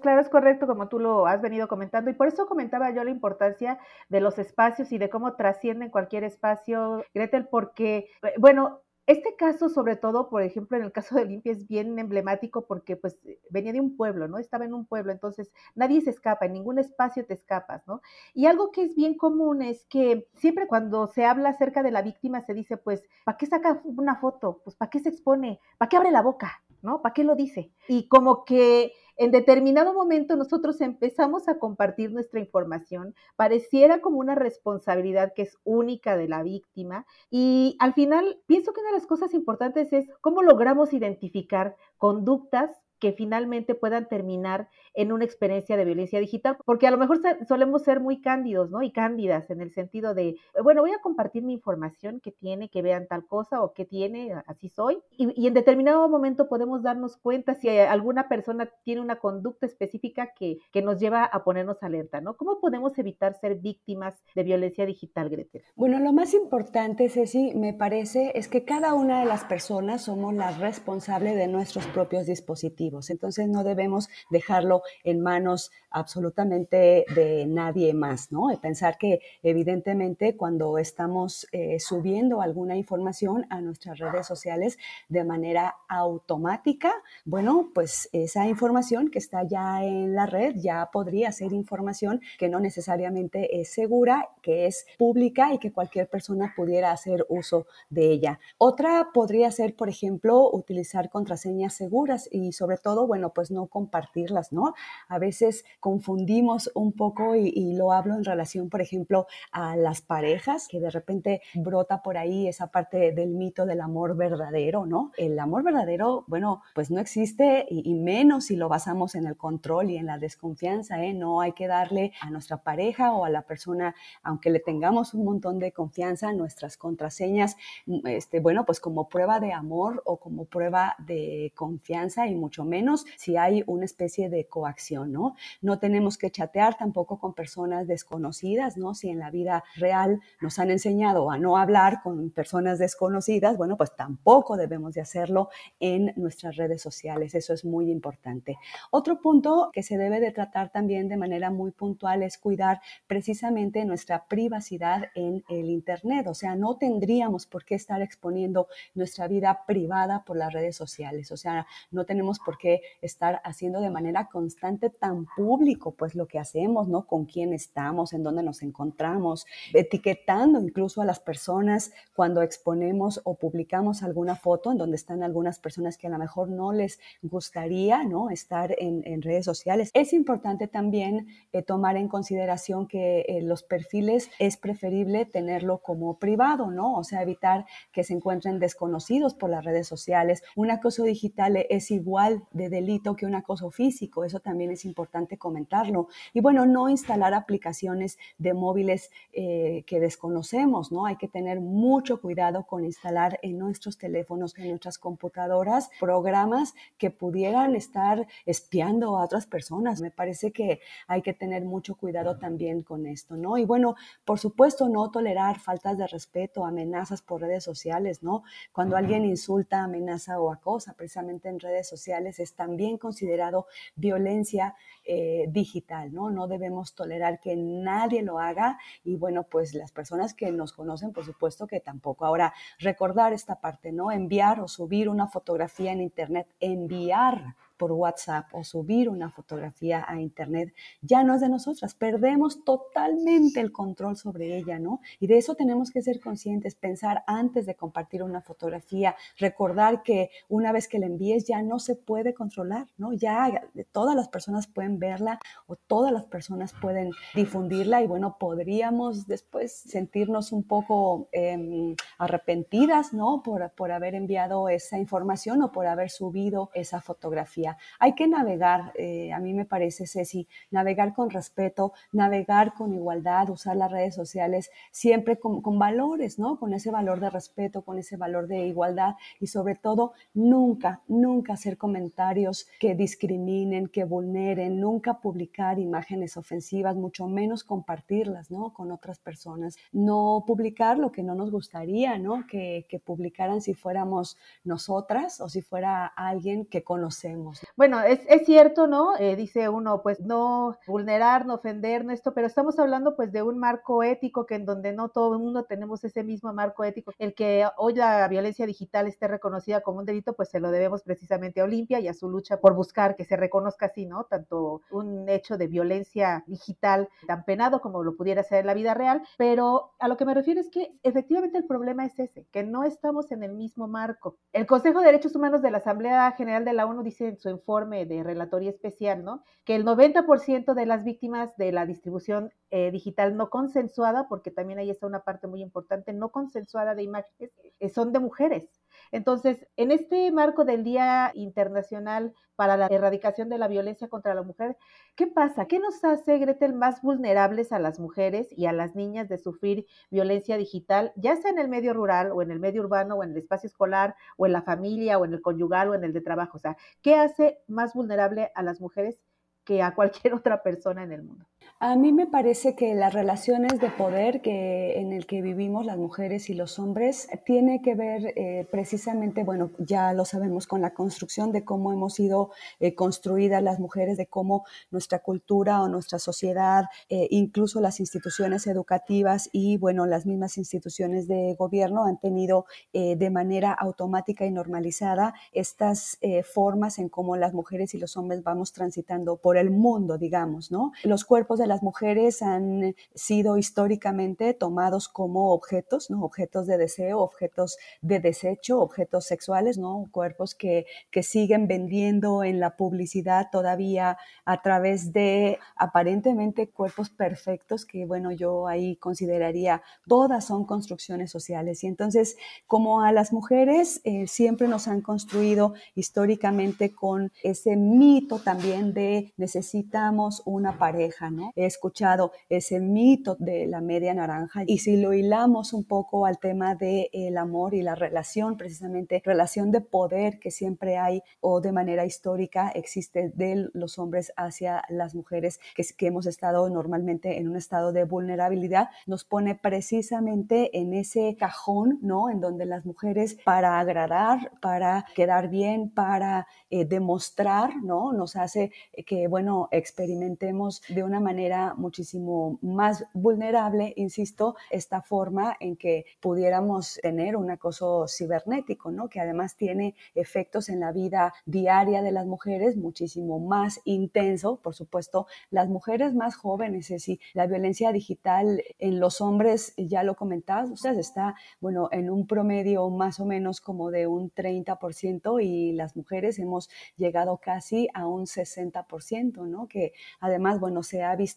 Claro, 0.00 0.20
es 0.20 0.28
correcto 0.28 0.66
como 0.66 0.88
tú 0.88 0.98
lo 0.98 1.26
has 1.26 1.40
venido 1.40 1.68
comentando 1.68 2.10
y 2.10 2.14
por 2.14 2.26
eso 2.26 2.46
comentaba 2.46 2.90
yo 2.90 3.04
la 3.04 3.10
importancia 3.10 3.78
de 4.08 4.20
los 4.20 4.36
espacios 4.38 4.90
y 4.90 4.98
de 4.98 5.08
cómo 5.08 5.36
trascienden 5.36 5.90
cualquier 5.90 6.24
espacio, 6.24 7.04
Gretel, 7.14 7.46
porque, 7.46 8.08
eh, 8.22 8.34
bueno, 8.38 8.80
este 9.06 9.34
caso, 9.36 9.68
sobre 9.68 9.96
todo, 9.96 10.28
por 10.28 10.42
ejemplo, 10.42 10.76
en 10.76 10.84
el 10.84 10.92
caso 10.92 11.14
de 11.16 11.22
Olimpia 11.22 11.52
es 11.52 11.66
bien 11.66 11.98
emblemático 11.98 12.66
porque 12.66 12.96
pues 12.96 13.18
venía 13.50 13.72
de 13.72 13.80
un 13.80 13.96
pueblo, 13.96 14.28
¿no? 14.28 14.38
Estaba 14.38 14.64
en 14.64 14.74
un 14.74 14.86
pueblo, 14.86 15.12
entonces 15.12 15.52
nadie 15.74 16.00
se 16.00 16.10
escapa, 16.10 16.46
en 16.46 16.52
ningún 16.52 16.78
espacio 16.78 17.26
te 17.26 17.34
escapas, 17.34 17.86
¿no? 17.86 18.00
Y 18.34 18.46
algo 18.46 18.70
que 18.70 18.84
es 18.84 18.94
bien 18.94 19.16
común 19.16 19.62
es 19.62 19.84
que 19.86 20.28
siempre 20.36 20.68
cuando 20.68 21.08
se 21.08 21.24
habla 21.24 21.50
acerca 21.50 21.82
de 21.82 21.90
la 21.90 22.02
víctima 22.02 22.42
se 22.42 22.54
dice, 22.54 22.76
pues, 22.76 23.02
¿para 23.24 23.36
qué 23.38 23.46
saca 23.46 23.80
una 23.84 24.16
foto? 24.16 24.60
Pues, 24.64 24.76
¿para 24.76 24.90
qué 24.90 25.00
se 25.00 25.08
expone? 25.08 25.60
¿Para 25.78 25.88
qué 25.88 25.96
abre 25.96 26.10
la 26.10 26.22
boca? 26.22 26.62
¿No? 26.82 27.00
¿Para 27.00 27.14
qué 27.14 27.24
lo 27.24 27.36
dice? 27.36 27.70
Y 27.88 28.08
como 28.08 28.44
que 28.44 28.92
en 29.16 29.30
determinado 29.30 29.94
momento 29.94 30.36
nosotros 30.36 30.80
empezamos 30.80 31.48
a 31.48 31.58
compartir 31.58 32.10
nuestra 32.10 32.40
información, 32.40 33.14
pareciera 33.36 34.00
como 34.00 34.18
una 34.18 34.34
responsabilidad 34.34 35.32
que 35.34 35.42
es 35.42 35.56
única 35.64 36.16
de 36.16 36.28
la 36.28 36.42
víctima 36.42 37.06
y 37.30 37.76
al 37.78 37.94
final 37.94 38.40
pienso 38.46 38.72
que 38.72 38.80
una 38.80 38.90
de 38.90 38.96
las 38.96 39.06
cosas 39.06 39.32
importantes 39.32 39.92
es 39.92 40.08
cómo 40.20 40.42
logramos 40.42 40.92
identificar 40.92 41.76
conductas 41.98 42.82
que 43.02 43.12
finalmente 43.12 43.74
puedan 43.74 44.06
terminar 44.06 44.68
en 44.94 45.10
una 45.10 45.24
experiencia 45.24 45.76
de 45.76 45.84
violencia 45.84 46.20
digital, 46.20 46.56
porque 46.64 46.86
a 46.86 46.92
lo 46.92 46.98
mejor 46.98 47.20
solemos 47.48 47.82
ser 47.82 47.98
muy 47.98 48.20
cándidos, 48.20 48.70
¿no? 48.70 48.80
Y 48.80 48.92
cándidas 48.92 49.50
en 49.50 49.60
el 49.60 49.72
sentido 49.72 50.14
de, 50.14 50.36
bueno, 50.62 50.82
voy 50.82 50.92
a 50.92 51.00
compartir 51.00 51.42
mi 51.42 51.52
información 51.52 52.20
que 52.20 52.30
tiene, 52.30 52.68
que 52.68 52.80
vean 52.80 53.08
tal 53.08 53.26
cosa 53.26 53.60
o 53.60 53.72
que 53.72 53.84
tiene, 53.84 54.34
así 54.46 54.68
soy, 54.68 54.98
y, 55.16 55.48
en 55.48 55.52
determinado 55.52 56.08
momento 56.08 56.48
podemos 56.48 56.84
darnos 56.84 57.16
cuenta 57.16 57.56
si 57.56 57.68
alguna 57.70 58.28
persona 58.28 58.70
tiene 58.84 59.00
una 59.00 59.16
conducta 59.16 59.66
específica 59.66 60.32
que, 60.38 60.58
que 60.72 60.80
nos 60.80 61.00
lleva 61.00 61.24
a 61.24 61.42
ponernos 61.42 61.82
alerta, 61.82 62.20
¿no? 62.20 62.36
¿Cómo 62.36 62.60
podemos 62.60 62.96
evitar 62.98 63.34
ser 63.34 63.56
víctimas 63.56 64.22
de 64.36 64.44
violencia 64.44 64.86
digital, 64.86 65.28
Gretel? 65.28 65.64
Bueno, 65.74 65.98
lo 65.98 66.12
más 66.12 66.34
importante, 66.34 67.08
Ceci, 67.08 67.52
me 67.56 67.74
parece, 67.74 68.30
es 68.36 68.46
que 68.46 68.64
cada 68.64 68.94
una 68.94 69.18
de 69.18 69.26
las 69.26 69.42
personas 69.42 70.02
somos 70.02 70.34
las 70.34 70.60
responsables 70.60 71.34
de 71.34 71.48
nuestros 71.48 71.84
propios 71.86 72.26
dispositivos. 72.26 72.91
Entonces 73.10 73.48
no 73.48 73.64
debemos 73.64 74.08
dejarlo 74.30 74.82
en 75.04 75.20
manos 75.20 75.70
absolutamente 75.90 77.04
de 77.14 77.46
nadie 77.46 77.94
más, 77.94 78.32
¿no? 78.32 78.50
Y 78.50 78.56
pensar 78.56 78.98
que 78.98 79.20
evidentemente 79.42 80.36
cuando 80.36 80.78
estamos 80.78 81.46
eh, 81.52 81.78
subiendo 81.80 82.40
alguna 82.40 82.76
información 82.76 83.46
a 83.50 83.60
nuestras 83.60 83.98
redes 83.98 84.26
sociales 84.26 84.78
de 85.08 85.24
manera 85.24 85.76
automática, 85.88 86.92
bueno, 87.24 87.70
pues 87.74 88.08
esa 88.12 88.46
información 88.48 89.10
que 89.10 89.18
está 89.18 89.44
ya 89.44 89.84
en 89.84 90.14
la 90.14 90.26
red 90.26 90.56
ya 90.56 90.88
podría 90.92 91.32
ser 91.32 91.52
información 91.52 92.20
que 92.38 92.48
no 92.48 92.60
necesariamente 92.60 93.60
es 93.60 93.72
segura, 93.72 94.30
que 94.42 94.66
es 94.66 94.86
pública 94.98 95.52
y 95.52 95.58
que 95.58 95.72
cualquier 95.72 96.08
persona 96.08 96.52
pudiera 96.56 96.90
hacer 96.90 97.24
uso 97.28 97.66
de 97.90 98.10
ella. 98.10 98.40
Otra 98.58 99.08
podría 99.12 99.50
ser, 99.50 99.74
por 99.76 99.88
ejemplo, 99.88 100.50
utilizar 100.52 101.10
contraseñas 101.10 101.74
seguras 101.74 102.28
y 102.30 102.52
sobre 102.52 102.78
todo, 102.82 103.06
bueno, 103.06 103.32
pues 103.32 103.50
no 103.50 103.66
compartirlas, 103.66 104.52
¿no? 104.52 104.74
A 105.08 105.18
veces 105.18 105.64
confundimos 105.80 106.70
un 106.74 106.92
poco 106.92 107.34
y, 107.34 107.72
lo 107.72 107.92
hablo 107.92 108.14
en 108.14 108.24
relación, 108.24 108.68
por 108.68 108.82
ejemplo, 108.82 109.26
a 109.52 109.76
las 109.76 110.02
parejas, 110.02 110.68
que 110.68 110.80
de 110.80 110.90
repente 110.90 111.40
brota 111.54 112.02
por 112.02 112.18
ahí 112.18 112.48
esa 112.48 112.66
parte 112.66 113.12
del 113.12 113.30
mito 113.30 113.64
del 113.64 113.80
amor 113.80 114.16
verdadero, 114.16 114.84
¿no? 114.84 115.12
El 115.16 115.38
amor 115.38 115.62
verdadero, 115.62 116.24
bueno, 116.26 116.62
pues 116.74 116.90
no 116.90 117.00
existe 117.00 117.66
y, 117.70 117.94
menos 117.94 118.46
si 118.46 118.56
lo 118.56 118.68
basamos 118.68 119.14
en 119.14 119.26
el 119.26 119.36
control 119.36 119.90
y 119.90 119.96
en 119.96 120.06
la 120.06 120.18
desconfianza, 120.18 121.02
¿eh? 121.04 121.14
No 121.14 121.40
hay 121.40 121.52
que 121.52 121.66
darle 121.66 122.12
a 122.20 122.30
nuestra 122.30 122.58
pareja 122.62 123.12
o 123.12 123.24
a 123.24 123.30
la 123.30 123.42
persona, 123.42 123.94
aunque 124.22 124.50
le 124.50 124.60
tengamos 124.60 125.14
un 125.14 125.24
montón 125.24 125.58
de 125.58 125.72
confianza, 125.72 126.32
nuestras 126.32 126.76
contraseñas, 126.76 127.56
este, 128.04 128.40
bueno, 128.40 128.64
pues 128.66 128.80
como 128.80 129.08
prueba 129.08 129.40
de 129.40 129.52
amor 129.52 130.02
o 130.04 130.18
como 130.18 130.44
prueba 130.46 130.96
de 130.98 131.52
confianza 131.54 132.26
y 132.26 132.34
mucho 132.34 132.64
menos 132.64 132.71
menos 132.72 133.04
si 133.16 133.36
hay 133.36 133.62
una 133.66 133.84
especie 133.84 134.30
de 134.30 134.46
coacción, 134.46 135.12
¿no? 135.12 135.36
No 135.60 135.78
tenemos 135.78 136.16
que 136.16 136.30
chatear 136.30 136.76
tampoco 136.76 137.18
con 137.18 137.34
personas 137.34 137.86
desconocidas, 137.86 138.76
¿no? 138.76 138.94
Si 138.94 139.10
en 139.10 139.18
la 139.18 139.30
vida 139.30 139.62
real 139.76 140.20
nos 140.40 140.58
han 140.58 140.70
enseñado 140.70 141.30
a 141.30 141.36
no 141.38 141.58
hablar 141.58 142.00
con 142.02 142.30
personas 142.30 142.78
desconocidas, 142.78 143.56
bueno, 143.58 143.76
pues 143.76 143.94
tampoco 143.94 144.56
debemos 144.56 144.94
de 144.94 145.02
hacerlo 145.02 145.50
en 145.80 146.12
nuestras 146.16 146.56
redes 146.56 146.80
sociales. 146.80 147.34
Eso 147.34 147.52
es 147.52 147.64
muy 147.64 147.90
importante. 147.90 148.56
Otro 148.90 149.20
punto 149.20 149.70
que 149.72 149.82
se 149.82 149.98
debe 149.98 150.20
de 150.20 150.32
tratar 150.32 150.70
también 150.70 151.08
de 151.08 151.16
manera 151.16 151.50
muy 151.50 151.70
puntual 151.72 152.22
es 152.22 152.38
cuidar 152.38 152.80
precisamente 153.06 153.84
nuestra 153.84 154.26
privacidad 154.26 155.10
en 155.14 155.44
el 155.48 155.68
Internet. 155.68 156.26
O 156.26 156.34
sea, 156.34 156.56
no 156.56 156.76
tendríamos 156.76 157.46
por 157.46 157.64
qué 157.64 157.74
estar 157.74 158.00
exponiendo 158.00 158.68
nuestra 158.94 159.28
vida 159.28 159.64
privada 159.66 160.24
por 160.24 160.36
las 160.36 160.52
redes 160.52 160.76
sociales. 160.76 161.30
O 161.32 161.36
sea, 161.36 161.66
no 161.90 162.04
tenemos 162.04 162.38
por 162.38 162.51
qué 162.58 162.82
estar 163.00 163.40
haciendo 163.44 163.80
de 163.80 163.90
manera 163.90 164.28
constante 164.28 164.90
tan 164.90 165.26
público 165.36 165.92
pues 165.92 166.14
lo 166.14 166.26
que 166.26 166.38
hacemos, 166.38 166.88
¿no? 166.88 167.06
Con 167.06 167.24
quién 167.24 167.52
estamos, 167.52 168.12
en 168.12 168.22
dónde 168.22 168.42
nos 168.42 168.62
encontramos, 168.62 169.46
etiquetando 169.72 170.60
incluso 170.60 171.02
a 171.02 171.04
las 171.04 171.20
personas 171.20 171.92
cuando 172.14 172.42
exponemos 172.42 173.20
o 173.24 173.34
publicamos 173.34 174.02
alguna 174.02 174.36
foto 174.36 174.72
en 174.72 174.78
donde 174.78 174.96
están 174.96 175.22
algunas 175.22 175.58
personas 175.58 175.96
que 175.96 176.06
a 176.06 176.10
lo 176.10 176.18
mejor 176.18 176.48
no 176.48 176.72
les 176.72 177.00
gustaría, 177.22 178.04
¿no? 178.04 178.30
Estar 178.30 178.74
en, 178.78 179.02
redes 179.22 179.44
sociales. 179.44 179.90
Es 179.94 180.12
importante 180.12 180.66
también 180.66 181.28
eh, 181.52 181.62
tomar 181.62 181.96
en 181.96 182.08
consideración 182.08 182.88
que 182.88 183.20
eh, 183.20 183.42
los 183.42 183.62
perfiles 183.62 184.30
es 184.38 184.56
preferible 184.56 185.26
tenerlo 185.26 185.78
como 185.78 186.18
privado, 186.18 186.70
¿no? 186.70 186.94
O 186.96 187.04
sea, 187.04 187.22
evitar 187.22 187.66
que 187.92 188.04
se 188.04 188.14
encuentren 188.14 188.58
desconocidos 188.58 189.34
por 189.34 189.50
las 189.50 189.64
redes 189.64 189.86
sociales. 189.86 190.42
Un 190.56 190.70
acoso 190.70 191.04
digital 191.04 191.56
es 191.68 191.90
igual 191.90 192.41
de 192.50 192.68
delito 192.68 193.14
que 193.14 193.26
un 193.26 193.34
acoso 193.34 193.70
físico, 193.70 194.24
eso 194.24 194.40
también 194.40 194.70
es 194.70 194.84
importante 194.84 195.38
comentarlo. 195.38 196.08
Y 196.32 196.40
bueno, 196.40 196.66
no 196.66 196.88
instalar 196.88 197.34
aplicaciones 197.34 198.18
de 198.38 198.54
móviles 198.54 199.10
eh, 199.32 199.84
que 199.86 200.00
desconocemos, 200.00 200.92
¿no? 200.92 201.06
Hay 201.06 201.16
que 201.16 201.28
tener 201.28 201.60
mucho 201.60 202.20
cuidado 202.20 202.66
con 202.66 202.84
instalar 202.84 203.38
en 203.42 203.58
nuestros 203.58 203.98
teléfonos, 203.98 204.56
en 204.58 204.68
nuestras 204.70 204.98
computadoras, 204.98 205.90
programas 206.00 206.74
que 206.98 207.10
pudieran 207.10 207.76
estar 207.76 208.26
espiando 208.46 209.18
a 209.18 209.24
otras 209.24 209.46
personas. 209.46 210.00
Me 210.00 210.10
parece 210.10 210.52
que 210.52 210.80
hay 211.06 211.22
que 211.22 211.32
tener 211.32 211.64
mucho 211.64 211.94
cuidado 211.96 212.38
también 212.38 212.82
con 212.82 213.06
esto, 213.06 213.36
¿no? 213.36 213.58
Y 213.58 213.64
bueno, 213.64 213.94
por 214.24 214.38
supuesto, 214.38 214.88
no 214.88 215.10
tolerar 215.10 215.58
faltas 215.58 215.98
de 215.98 216.06
respeto, 216.06 216.64
amenazas 216.64 217.22
por 217.22 217.40
redes 217.40 217.64
sociales, 217.64 218.22
¿no? 218.22 218.42
Cuando 218.72 218.96
alguien 218.96 219.24
insulta, 219.24 219.82
amenaza 219.84 220.40
o 220.40 220.52
acosa 220.52 220.94
precisamente 220.94 221.48
en 221.48 221.60
redes 221.60 221.88
sociales, 221.88 222.31
es 222.40 222.54
también 222.54 222.98
considerado 222.98 223.66
violencia 223.96 224.74
eh, 225.04 225.46
digital, 225.48 226.12
¿no? 226.12 226.30
No 226.30 226.46
debemos 226.46 226.94
tolerar 226.94 227.40
que 227.40 227.56
nadie 227.56 228.22
lo 228.22 228.38
haga 228.38 228.78
y 229.04 229.16
bueno, 229.16 229.44
pues 229.44 229.74
las 229.74 229.92
personas 229.92 230.34
que 230.34 230.52
nos 230.52 230.72
conocen, 230.72 231.12
por 231.12 231.24
supuesto 231.24 231.66
que 231.66 231.80
tampoco. 231.80 232.24
Ahora, 232.24 232.54
recordar 232.78 233.32
esta 233.32 233.60
parte, 233.60 233.92
¿no? 233.92 234.12
Enviar 234.12 234.60
o 234.60 234.68
subir 234.68 235.08
una 235.08 235.26
fotografía 235.26 235.92
en 235.92 236.00
Internet, 236.00 236.46
enviar 236.60 237.56
por 237.82 237.90
WhatsApp 237.90 238.46
o 238.52 238.62
subir 238.62 239.08
una 239.08 239.28
fotografía 239.28 240.04
a 240.06 240.20
Internet 240.20 240.72
ya 241.00 241.24
no 241.24 241.34
es 241.34 241.40
de 241.40 241.48
nosotras, 241.48 241.96
perdemos 241.96 242.62
totalmente 242.62 243.58
el 243.58 243.72
control 243.72 244.16
sobre 244.16 244.56
ella, 244.56 244.78
¿no? 244.78 245.00
Y 245.18 245.26
de 245.26 245.38
eso 245.38 245.56
tenemos 245.56 245.90
que 245.90 246.00
ser 246.00 246.20
conscientes, 246.20 246.76
pensar 246.76 247.24
antes 247.26 247.66
de 247.66 247.74
compartir 247.74 248.22
una 248.22 248.40
fotografía, 248.40 249.16
recordar 249.36 250.04
que 250.04 250.30
una 250.48 250.70
vez 250.70 250.86
que 250.86 251.00
la 251.00 251.06
envíes 251.06 251.44
ya 251.48 251.60
no 251.60 251.80
se 251.80 251.96
puede 251.96 252.34
controlar, 252.34 252.86
¿no? 252.98 253.14
Ya 253.14 253.68
todas 253.90 254.14
las 254.14 254.28
personas 254.28 254.68
pueden 254.68 255.00
verla 255.00 255.40
o 255.66 255.74
todas 255.74 256.12
las 256.12 256.26
personas 256.26 256.74
pueden 256.80 257.10
difundirla 257.34 258.00
y 258.00 258.06
bueno, 258.06 258.36
podríamos 258.38 259.26
después 259.26 259.72
sentirnos 259.72 260.52
un 260.52 260.62
poco 260.62 261.28
em, 261.32 261.96
arrepentidas, 262.18 263.12
¿no? 263.12 263.42
Por, 263.42 263.68
por 263.72 263.90
haber 263.90 264.14
enviado 264.14 264.68
esa 264.68 264.98
información 264.98 265.62
o 265.62 265.72
por 265.72 265.88
haber 265.88 266.10
subido 266.10 266.70
esa 266.74 267.00
fotografía. 267.00 267.71
Hay 267.98 268.14
que 268.14 268.26
navegar, 268.26 268.92
eh, 268.96 269.32
a 269.32 269.38
mí 269.38 269.54
me 269.54 269.64
parece, 269.64 270.06
Ceci, 270.06 270.46
navegar 270.70 271.14
con 271.14 271.30
respeto, 271.30 271.92
navegar 272.12 272.74
con 272.74 272.94
igualdad, 272.94 273.50
usar 273.50 273.76
las 273.76 273.90
redes 273.90 274.14
sociales 274.14 274.70
siempre 274.90 275.38
con, 275.38 275.78
valores, 275.78 276.38
¿no? 276.38 276.58
Con 276.58 276.74
ese 276.74 276.90
valor 276.90 277.20
de 277.20 277.30
respeto, 277.30 277.82
con 277.82 277.98
ese 277.98 278.16
valor 278.16 278.46
de 278.46 278.66
igualdad 278.66 279.14
y 279.40 279.46
sobre 279.46 279.74
todo 279.74 280.12
nunca, 280.34 281.00
nunca 281.08 281.54
hacer 281.54 281.76
comentarios 281.78 282.66
que 282.78 282.94
discriminen, 282.94 283.88
que 283.88 284.04
vulneren, 284.04 284.80
nunca 284.80 285.20
publicar 285.20 285.78
imágenes 285.78 286.36
ofensivas, 286.36 286.96
mucho 286.96 287.26
menos 287.26 287.64
compartirlas, 287.64 288.50
¿no? 288.50 288.72
Con 288.72 288.92
otras 288.92 289.18
personas. 289.18 289.76
No 289.92 290.44
publicar 290.46 290.98
lo 290.98 291.10
que 291.10 291.22
no 291.22 291.34
nos 291.34 291.50
gustaría, 291.50 292.18
¿no? 292.18 292.46
Que, 292.46 292.86
que 292.88 292.98
publicaran 292.98 293.60
si 293.60 293.74
fuéramos 293.74 294.36
nosotras 294.64 295.40
o 295.40 295.48
si 295.48 295.62
fuera 295.62 296.06
alguien 296.06 296.66
que 296.66 296.82
conocemos. 296.82 297.61
Bueno, 297.76 298.00
es, 298.00 298.20
cierto, 298.44 298.86
¿no? 298.86 299.16
Eh, 299.18 299.36
dice 299.36 299.68
uno, 299.68 300.02
pues 300.02 300.20
no 300.20 300.78
vulnerar, 300.86 301.46
no 301.46 301.54
ofender, 301.54 302.04
no 302.04 302.12
esto, 302.12 302.34
pero 302.34 302.46
estamos 302.46 302.78
hablando 302.78 303.16
pues 303.16 303.32
de 303.32 303.42
un 303.42 303.58
marco 303.58 304.02
ético 304.02 304.46
que 304.46 304.56
en 304.56 304.64
donde 304.64 304.92
no 304.92 305.08
todo 305.08 305.34
el 305.34 305.40
mundo 305.40 305.64
tenemos 305.64 306.04
ese 306.04 306.24
mismo 306.24 306.52
marco 306.52 306.84
ético. 306.84 307.12
El 307.18 307.34
que 307.34 307.66
hoy 307.76 307.94
la 307.94 308.26
violencia 308.28 308.66
digital 308.66 309.06
esté 309.06 309.28
reconocida 309.28 309.80
como 309.80 310.00
un 310.00 310.06
delito, 310.06 310.34
pues 310.34 310.50
se 310.50 310.60
lo 310.60 310.70
debemos 310.70 311.02
precisamente 311.02 311.60
a 311.60 311.64
Olimpia 311.64 312.00
y 312.00 312.08
a 312.08 312.14
su 312.14 312.28
lucha 312.28 312.60
por 312.60 312.74
buscar 312.74 313.16
que 313.16 313.24
se 313.24 313.36
reconozca 313.36 313.86
así, 313.86 314.06
¿no? 314.06 314.24
Tanto 314.24 314.82
un 314.90 315.28
hecho 315.28 315.56
de 315.56 315.66
violencia 315.66 316.44
digital 316.46 317.08
tan 317.26 317.44
penado 317.44 317.80
como 317.80 318.02
lo 318.02 318.16
pudiera 318.16 318.42
ser 318.42 318.60
en 318.60 318.66
la 318.66 318.74
vida 318.74 318.94
real, 318.94 319.22
pero 319.36 319.92
a 319.98 320.08
lo 320.08 320.16
que 320.16 320.24
me 320.24 320.34
refiero 320.34 320.60
es 320.60 320.70
que 320.70 320.94
efectivamente 321.02 321.58
el 321.58 321.64
problema 321.64 322.04
es 322.04 322.18
ese, 322.18 322.46
que 322.50 322.62
no 322.62 322.84
estamos 322.84 323.30
en 323.32 323.42
el 323.42 323.52
mismo 323.52 323.88
marco. 323.88 324.36
El 324.52 324.66
Consejo 324.66 325.00
de 325.00 325.06
Derechos 325.06 325.34
Humanos 325.34 325.62
de 325.62 325.70
la 325.70 325.78
Asamblea 325.78 326.32
General 326.32 326.64
de 326.64 326.72
la 326.72 326.86
ONU 326.86 327.02
dice 327.02 327.28
en 327.28 327.38
su 327.42 327.50
informe 327.50 328.06
de 328.06 328.22
relatoría 328.22 328.70
especial, 328.70 329.24
¿no? 329.24 329.42
Que 329.64 329.74
el 329.74 329.84
90% 329.84 330.74
de 330.74 330.86
las 330.86 331.04
víctimas 331.04 331.56
de 331.56 331.72
la 331.72 331.84
distribución 331.86 332.52
eh, 332.70 332.90
digital 332.90 333.36
no 333.36 333.50
consensuada, 333.50 334.28
porque 334.28 334.50
también 334.50 334.78
ahí 334.78 334.90
está 334.90 335.06
una 335.06 335.24
parte 335.24 335.46
muy 335.48 335.60
importante, 335.62 336.12
no 336.12 336.30
consensuada 336.30 336.94
de 336.94 337.02
imágenes, 337.02 337.50
eh, 337.80 337.88
son 337.88 338.12
de 338.12 338.20
mujeres. 338.20 338.81
Entonces, 339.12 339.66
en 339.76 339.92
este 339.92 340.32
marco 340.32 340.64
del 340.64 340.84
Día 340.84 341.32
Internacional 341.34 342.34
para 342.56 342.78
la 342.78 342.86
Erradicación 342.86 343.50
de 343.50 343.58
la 343.58 343.68
Violencia 343.68 344.08
contra 344.08 344.34
la 344.34 344.42
Mujer, 344.42 344.78
¿qué 345.16 345.26
pasa? 345.26 345.66
¿Qué 345.66 345.78
nos 345.78 346.02
hace, 346.02 346.38
Gretel, 346.38 346.72
más 346.72 347.02
vulnerables 347.02 347.72
a 347.72 347.78
las 347.78 348.00
mujeres 348.00 348.48
y 348.56 348.64
a 348.66 348.72
las 348.72 348.94
niñas 348.96 349.28
de 349.28 349.36
sufrir 349.36 349.86
violencia 350.10 350.56
digital, 350.56 351.12
ya 351.16 351.36
sea 351.36 351.50
en 351.50 351.58
el 351.58 351.68
medio 351.68 351.92
rural 351.92 352.32
o 352.32 352.40
en 352.40 352.50
el 352.50 352.58
medio 352.58 352.82
urbano 352.82 353.16
o 353.16 353.22
en 353.22 353.32
el 353.32 353.36
espacio 353.36 353.66
escolar 353.66 354.16
o 354.38 354.46
en 354.46 354.52
la 354.52 354.62
familia 354.62 355.18
o 355.18 355.26
en 355.26 355.34
el 355.34 355.42
conyugal 355.42 355.90
o 355.90 355.94
en 355.94 356.04
el 356.04 356.14
de 356.14 356.22
trabajo? 356.22 356.56
O 356.56 356.60
sea, 356.60 356.76
¿qué 357.02 357.14
hace 357.16 357.58
más 357.68 357.92
vulnerable 357.92 358.50
a 358.54 358.62
las 358.62 358.80
mujeres 358.80 359.20
que 359.64 359.82
a 359.82 359.94
cualquier 359.94 360.34
otra 360.34 360.62
persona 360.62 361.02
en 361.02 361.12
el 361.12 361.22
mundo? 361.22 361.51
A 361.84 361.96
mí 361.96 362.12
me 362.12 362.28
parece 362.28 362.76
que 362.76 362.94
las 362.94 363.12
relaciones 363.12 363.80
de 363.80 363.90
poder 363.90 364.40
que, 364.40 365.00
en 365.00 365.12
el 365.12 365.26
que 365.26 365.42
vivimos 365.42 365.84
las 365.84 365.98
mujeres 365.98 366.48
y 366.48 366.54
los 366.54 366.78
hombres 366.78 367.26
tiene 367.44 367.82
que 367.82 367.96
ver 367.96 368.34
eh, 368.36 368.68
precisamente, 368.70 369.42
bueno, 369.42 369.72
ya 369.78 370.12
lo 370.12 370.24
sabemos, 370.24 370.68
con 370.68 370.80
la 370.80 370.94
construcción 370.94 371.50
de 371.50 371.64
cómo 371.64 371.92
hemos 371.92 372.14
sido 372.14 372.52
eh, 372.78 372.94
construidas 372.94 373.64
las 373.64 373.80
mujeres, 373.80 374.16
de 374.16 374.26
cómo 374.26 374.64
nuestra 374.92 375.18
cultura 375.18 375.82
o 375.82 375.88
nuestra 375.88 376.20
sociedad, 376.20 376.84
eh, 377.08 377.26
incluso 377.30 377.80
las 377.80 377.98
instituciones 377.98 378.68
educativas 378.68 379.50
y, 379.50 379.76
bueno, 379.76 380.06
las 380.06 380.24
mismas 380.24 380.58
instituciones 380.58 381.26
de 381.26 381.56
gobierno 381.58 382.04
han 382.04 382.20
tenido 382.20 382.64
de 382.92 383.30
manera 383.30 383.72
automática 383.72 384.46
y 384.46 384.52
normalizada 384.52 385.34
estas 385.52 386.18
formas 386.44 386.98
en 386.98 387.08
cómo 387.08 387.36
las 387.36 387.54
mujeres 387.54 387.94
y 387.94 387.98
los 387.98 388.16
hombres 388.16 388.44
vamos 388.44 388.72
transitando 388.72 389.36
por 389.38 389.56
el 389.56 389.70
mundo, 389.70 390.18
digamos, 390.18 390.70
¿no? 390.70 390.92
Los 391.02 391.24
cuerpos 391.24 391.58
de 391.58 391.71
las 391.72 391.82
mujeres 391.82 392.42
han 392.42 392.94
sido 393.14 393.56
históricamente 393.56 394.52
tomados 394.52 395.08
como 395.08 395.52
objetos, 395.54 396.10
¿no? 396.10 396.22
Objetos 396.22 396.66
de 396.66 396.76
deseo, 396.76 397.20
objetos 397.20 397.78
de 398.02 398.20
desecho, 398.20 398.78
objetos 398.80 399.24
sexuales, 399.24 399.78
¿no? 399.78 400.06
Cuerpos 400.10 400.54
que, 400.54 400.84
que 401.10 401.22
siguen 401.22 401.68
vendiendo 401.68 402.44
en 402.44 402.60
la 402.60 402.76
publicidad 402.76 403.48
todavía 403.50 404.18
a 404.44 404.60
través 404.60 405.14
de 405.14 405.58
aparentemente 405.76 406.68
cuerpos 406.68 407.08
perfectos 407.08 407.86
que, 407.86 408.04
bueno, 408.04 408.32
yo 408.32 408.68
ahí 408.68 408.96
consideraría 408.96 409.82
todas 410.06 410.44
son 410.44 410.66
construcciones 410.66 411.30
sociales. 411.30 411.82
Y 411.84 411.86
entonces, 411.86 412.36
como 412.66 413.00
a 413.00 413.12
las 413.12 413.32
mujeres 413.32 414.02
eh, 414.04 414.26
siempre 414.26 414.68
nos 414.68 414.88
han 414.88 415.00
construido 415.00 415.72
históricamente 415.94 416.92
con 416.92 417.32
ese 417.42 417.76
mito 417.76 418.40
también 418.40 418.92
de 418.92 419.32
necesitamos 419.38 420.42
una 420.44 420.76
pareja, 420.76 421.30
¿no? 421.30 421.52
He 421.62 421.66
escuchado 421.66 422.32
ese 422.48 422.80
mito 422.80 423.36
de 423.38 423.66
la 423.66 423.80
media 423.80 424.14
naranja 424.14 424.62
y 424.66 424.78
si 424.78 424.96
lo 424.96 425.12
hilamos 425.12 425.72
un 425.72 425.84
poco 425.84 426.26
al 426.26 426.38
tema 426.38 426.74
del 426.74 427.08
el 427.12 427.36
amor 427.36 427.74
y 427.74 427.82
la 427.82 427.94
relación, 427.94 428.56
precisamente 428.56 429.22
relación 429.24 429.70
de 429.70 429.80
poder 429.80 430.38
que 430.38 430.50
siempre 430.50 430.98
hay 430.98 431.22
o 431.40 431.60
de 431.60 431.72
manera 431.72 432.04
histórica 432.04 432.70
existe 432.70 433.32
de 433.34 433.68
los 433.72 433.98
hombres 433.98 434.32
hacia 434.36 434.82
las 434.88 435.14
mujeres, 435.14 435.60
que, 435.74 435.84
que 435.96 436.06
hemos 436.06 436.26
estado 436.26 436.68
normalmente 436.68 437.38
en 437.38 437.48
un 437.48 437.56
estado 437.56 437.92
de 437.92 438.04
vulnerabilidad, 438.04 438.90
nos 439.06 439.24
pone 439.24 439.54
precisamente 439.54 440.76
en 440.78 440.94
ese 440.94 441.36
cajón, 441.38 441.98
¿no? 442.02 442.30
En 442.30 442.40
donde 442.40 442.66
las 442.66 442.84
mujeres 442.84 443.36
para 443.44 443.78
agradar, 443.78 444.52
para 444.60 445.04
quedar 445.14 445.48
bien, 445.48 445.90
para 445.90 446.46
eh, 446.70 446.84
demostrar, 446.84 447.76
¿no? 447.82 448.12
Nos 448.12 448.36
hace 448.36 448.72
que, 449.06 449.28
bueno, 449.28 449.68
experimentemos 449.70 450.82
de 450.88 451.04
una 451.04 451.20
manera 451.20 451.41
muchísimo 451.76 452.58
más 452.62 453.04
vulnerable, 453.12 453.92
insisto, 453.96 454.56
esta 454.70 455.02
forma 455.02 455.56
en 455.60 455.76
que 455.76 456.06
pudiéramos 456.20 456.98
tener 457.02 457.36
un 457.36 457.50
acoso 457.50 458.06
cibernético, 458.08 458.90
¿no? 458.90 459.08
Que 459.08 459.20
además 459.20 459.56
tiene 459.56 459.94
efectos 460.14 460.68
en 460.68 460.80
la 460.80 460.92
vida 460.92 461.34
diaria 461.44 462.02
de 462.02 462.12
las 462.12 462.26
mujeres 462.26 462.76
muchísimo 462.76 463.38
más 463.38 463.80
intenso, 463.84 464.56
por 464.56 464.74
supuesto, 464.74 465.26
las 465.50 465.68
mujeres 465.68 466.14
más 466.14 466.36
jóvenes, 466.36 466.90
es 466.90 467.02
la 467.34 467.46
violencia 467.46 467.92
digital 467.92 468.62
en 468.78 469.00
los 469.00 469.20
hombres, 469.20 469.74
ya 469.76 470.02
lo 470.02 470.14
comentabas, 470.14 470.70
ustedes 470.70 470.98
está, 470.98 471.34
bueno, 471.60 471.88
en 471.90 472.10
un 472.10 472.26
promedio 472.26 472.88
más 472.90 473.18
o 473.18 473.24
menos 473.24 473.60
como 473.60 473.90
de 473.90 474.06
un 474.06 474.30
30% 474.30 475.42
y 475.42 475.72
las 475.72 475.96
mujeres 475.96 476.38
hemos 476.38 476.70
llegado 476.96 477.38
casi 477.38 477.88
a 477.94 478.06
un 478.06 478.26
60%, 478.26 479.46
¿no? 479.46 479.66
Que 479.66 479.92
además, 480.20 480.60
bueno, 480.60 480.82
se 480.82 481.02
ha 481.02 481.14
visto 481.16 481.31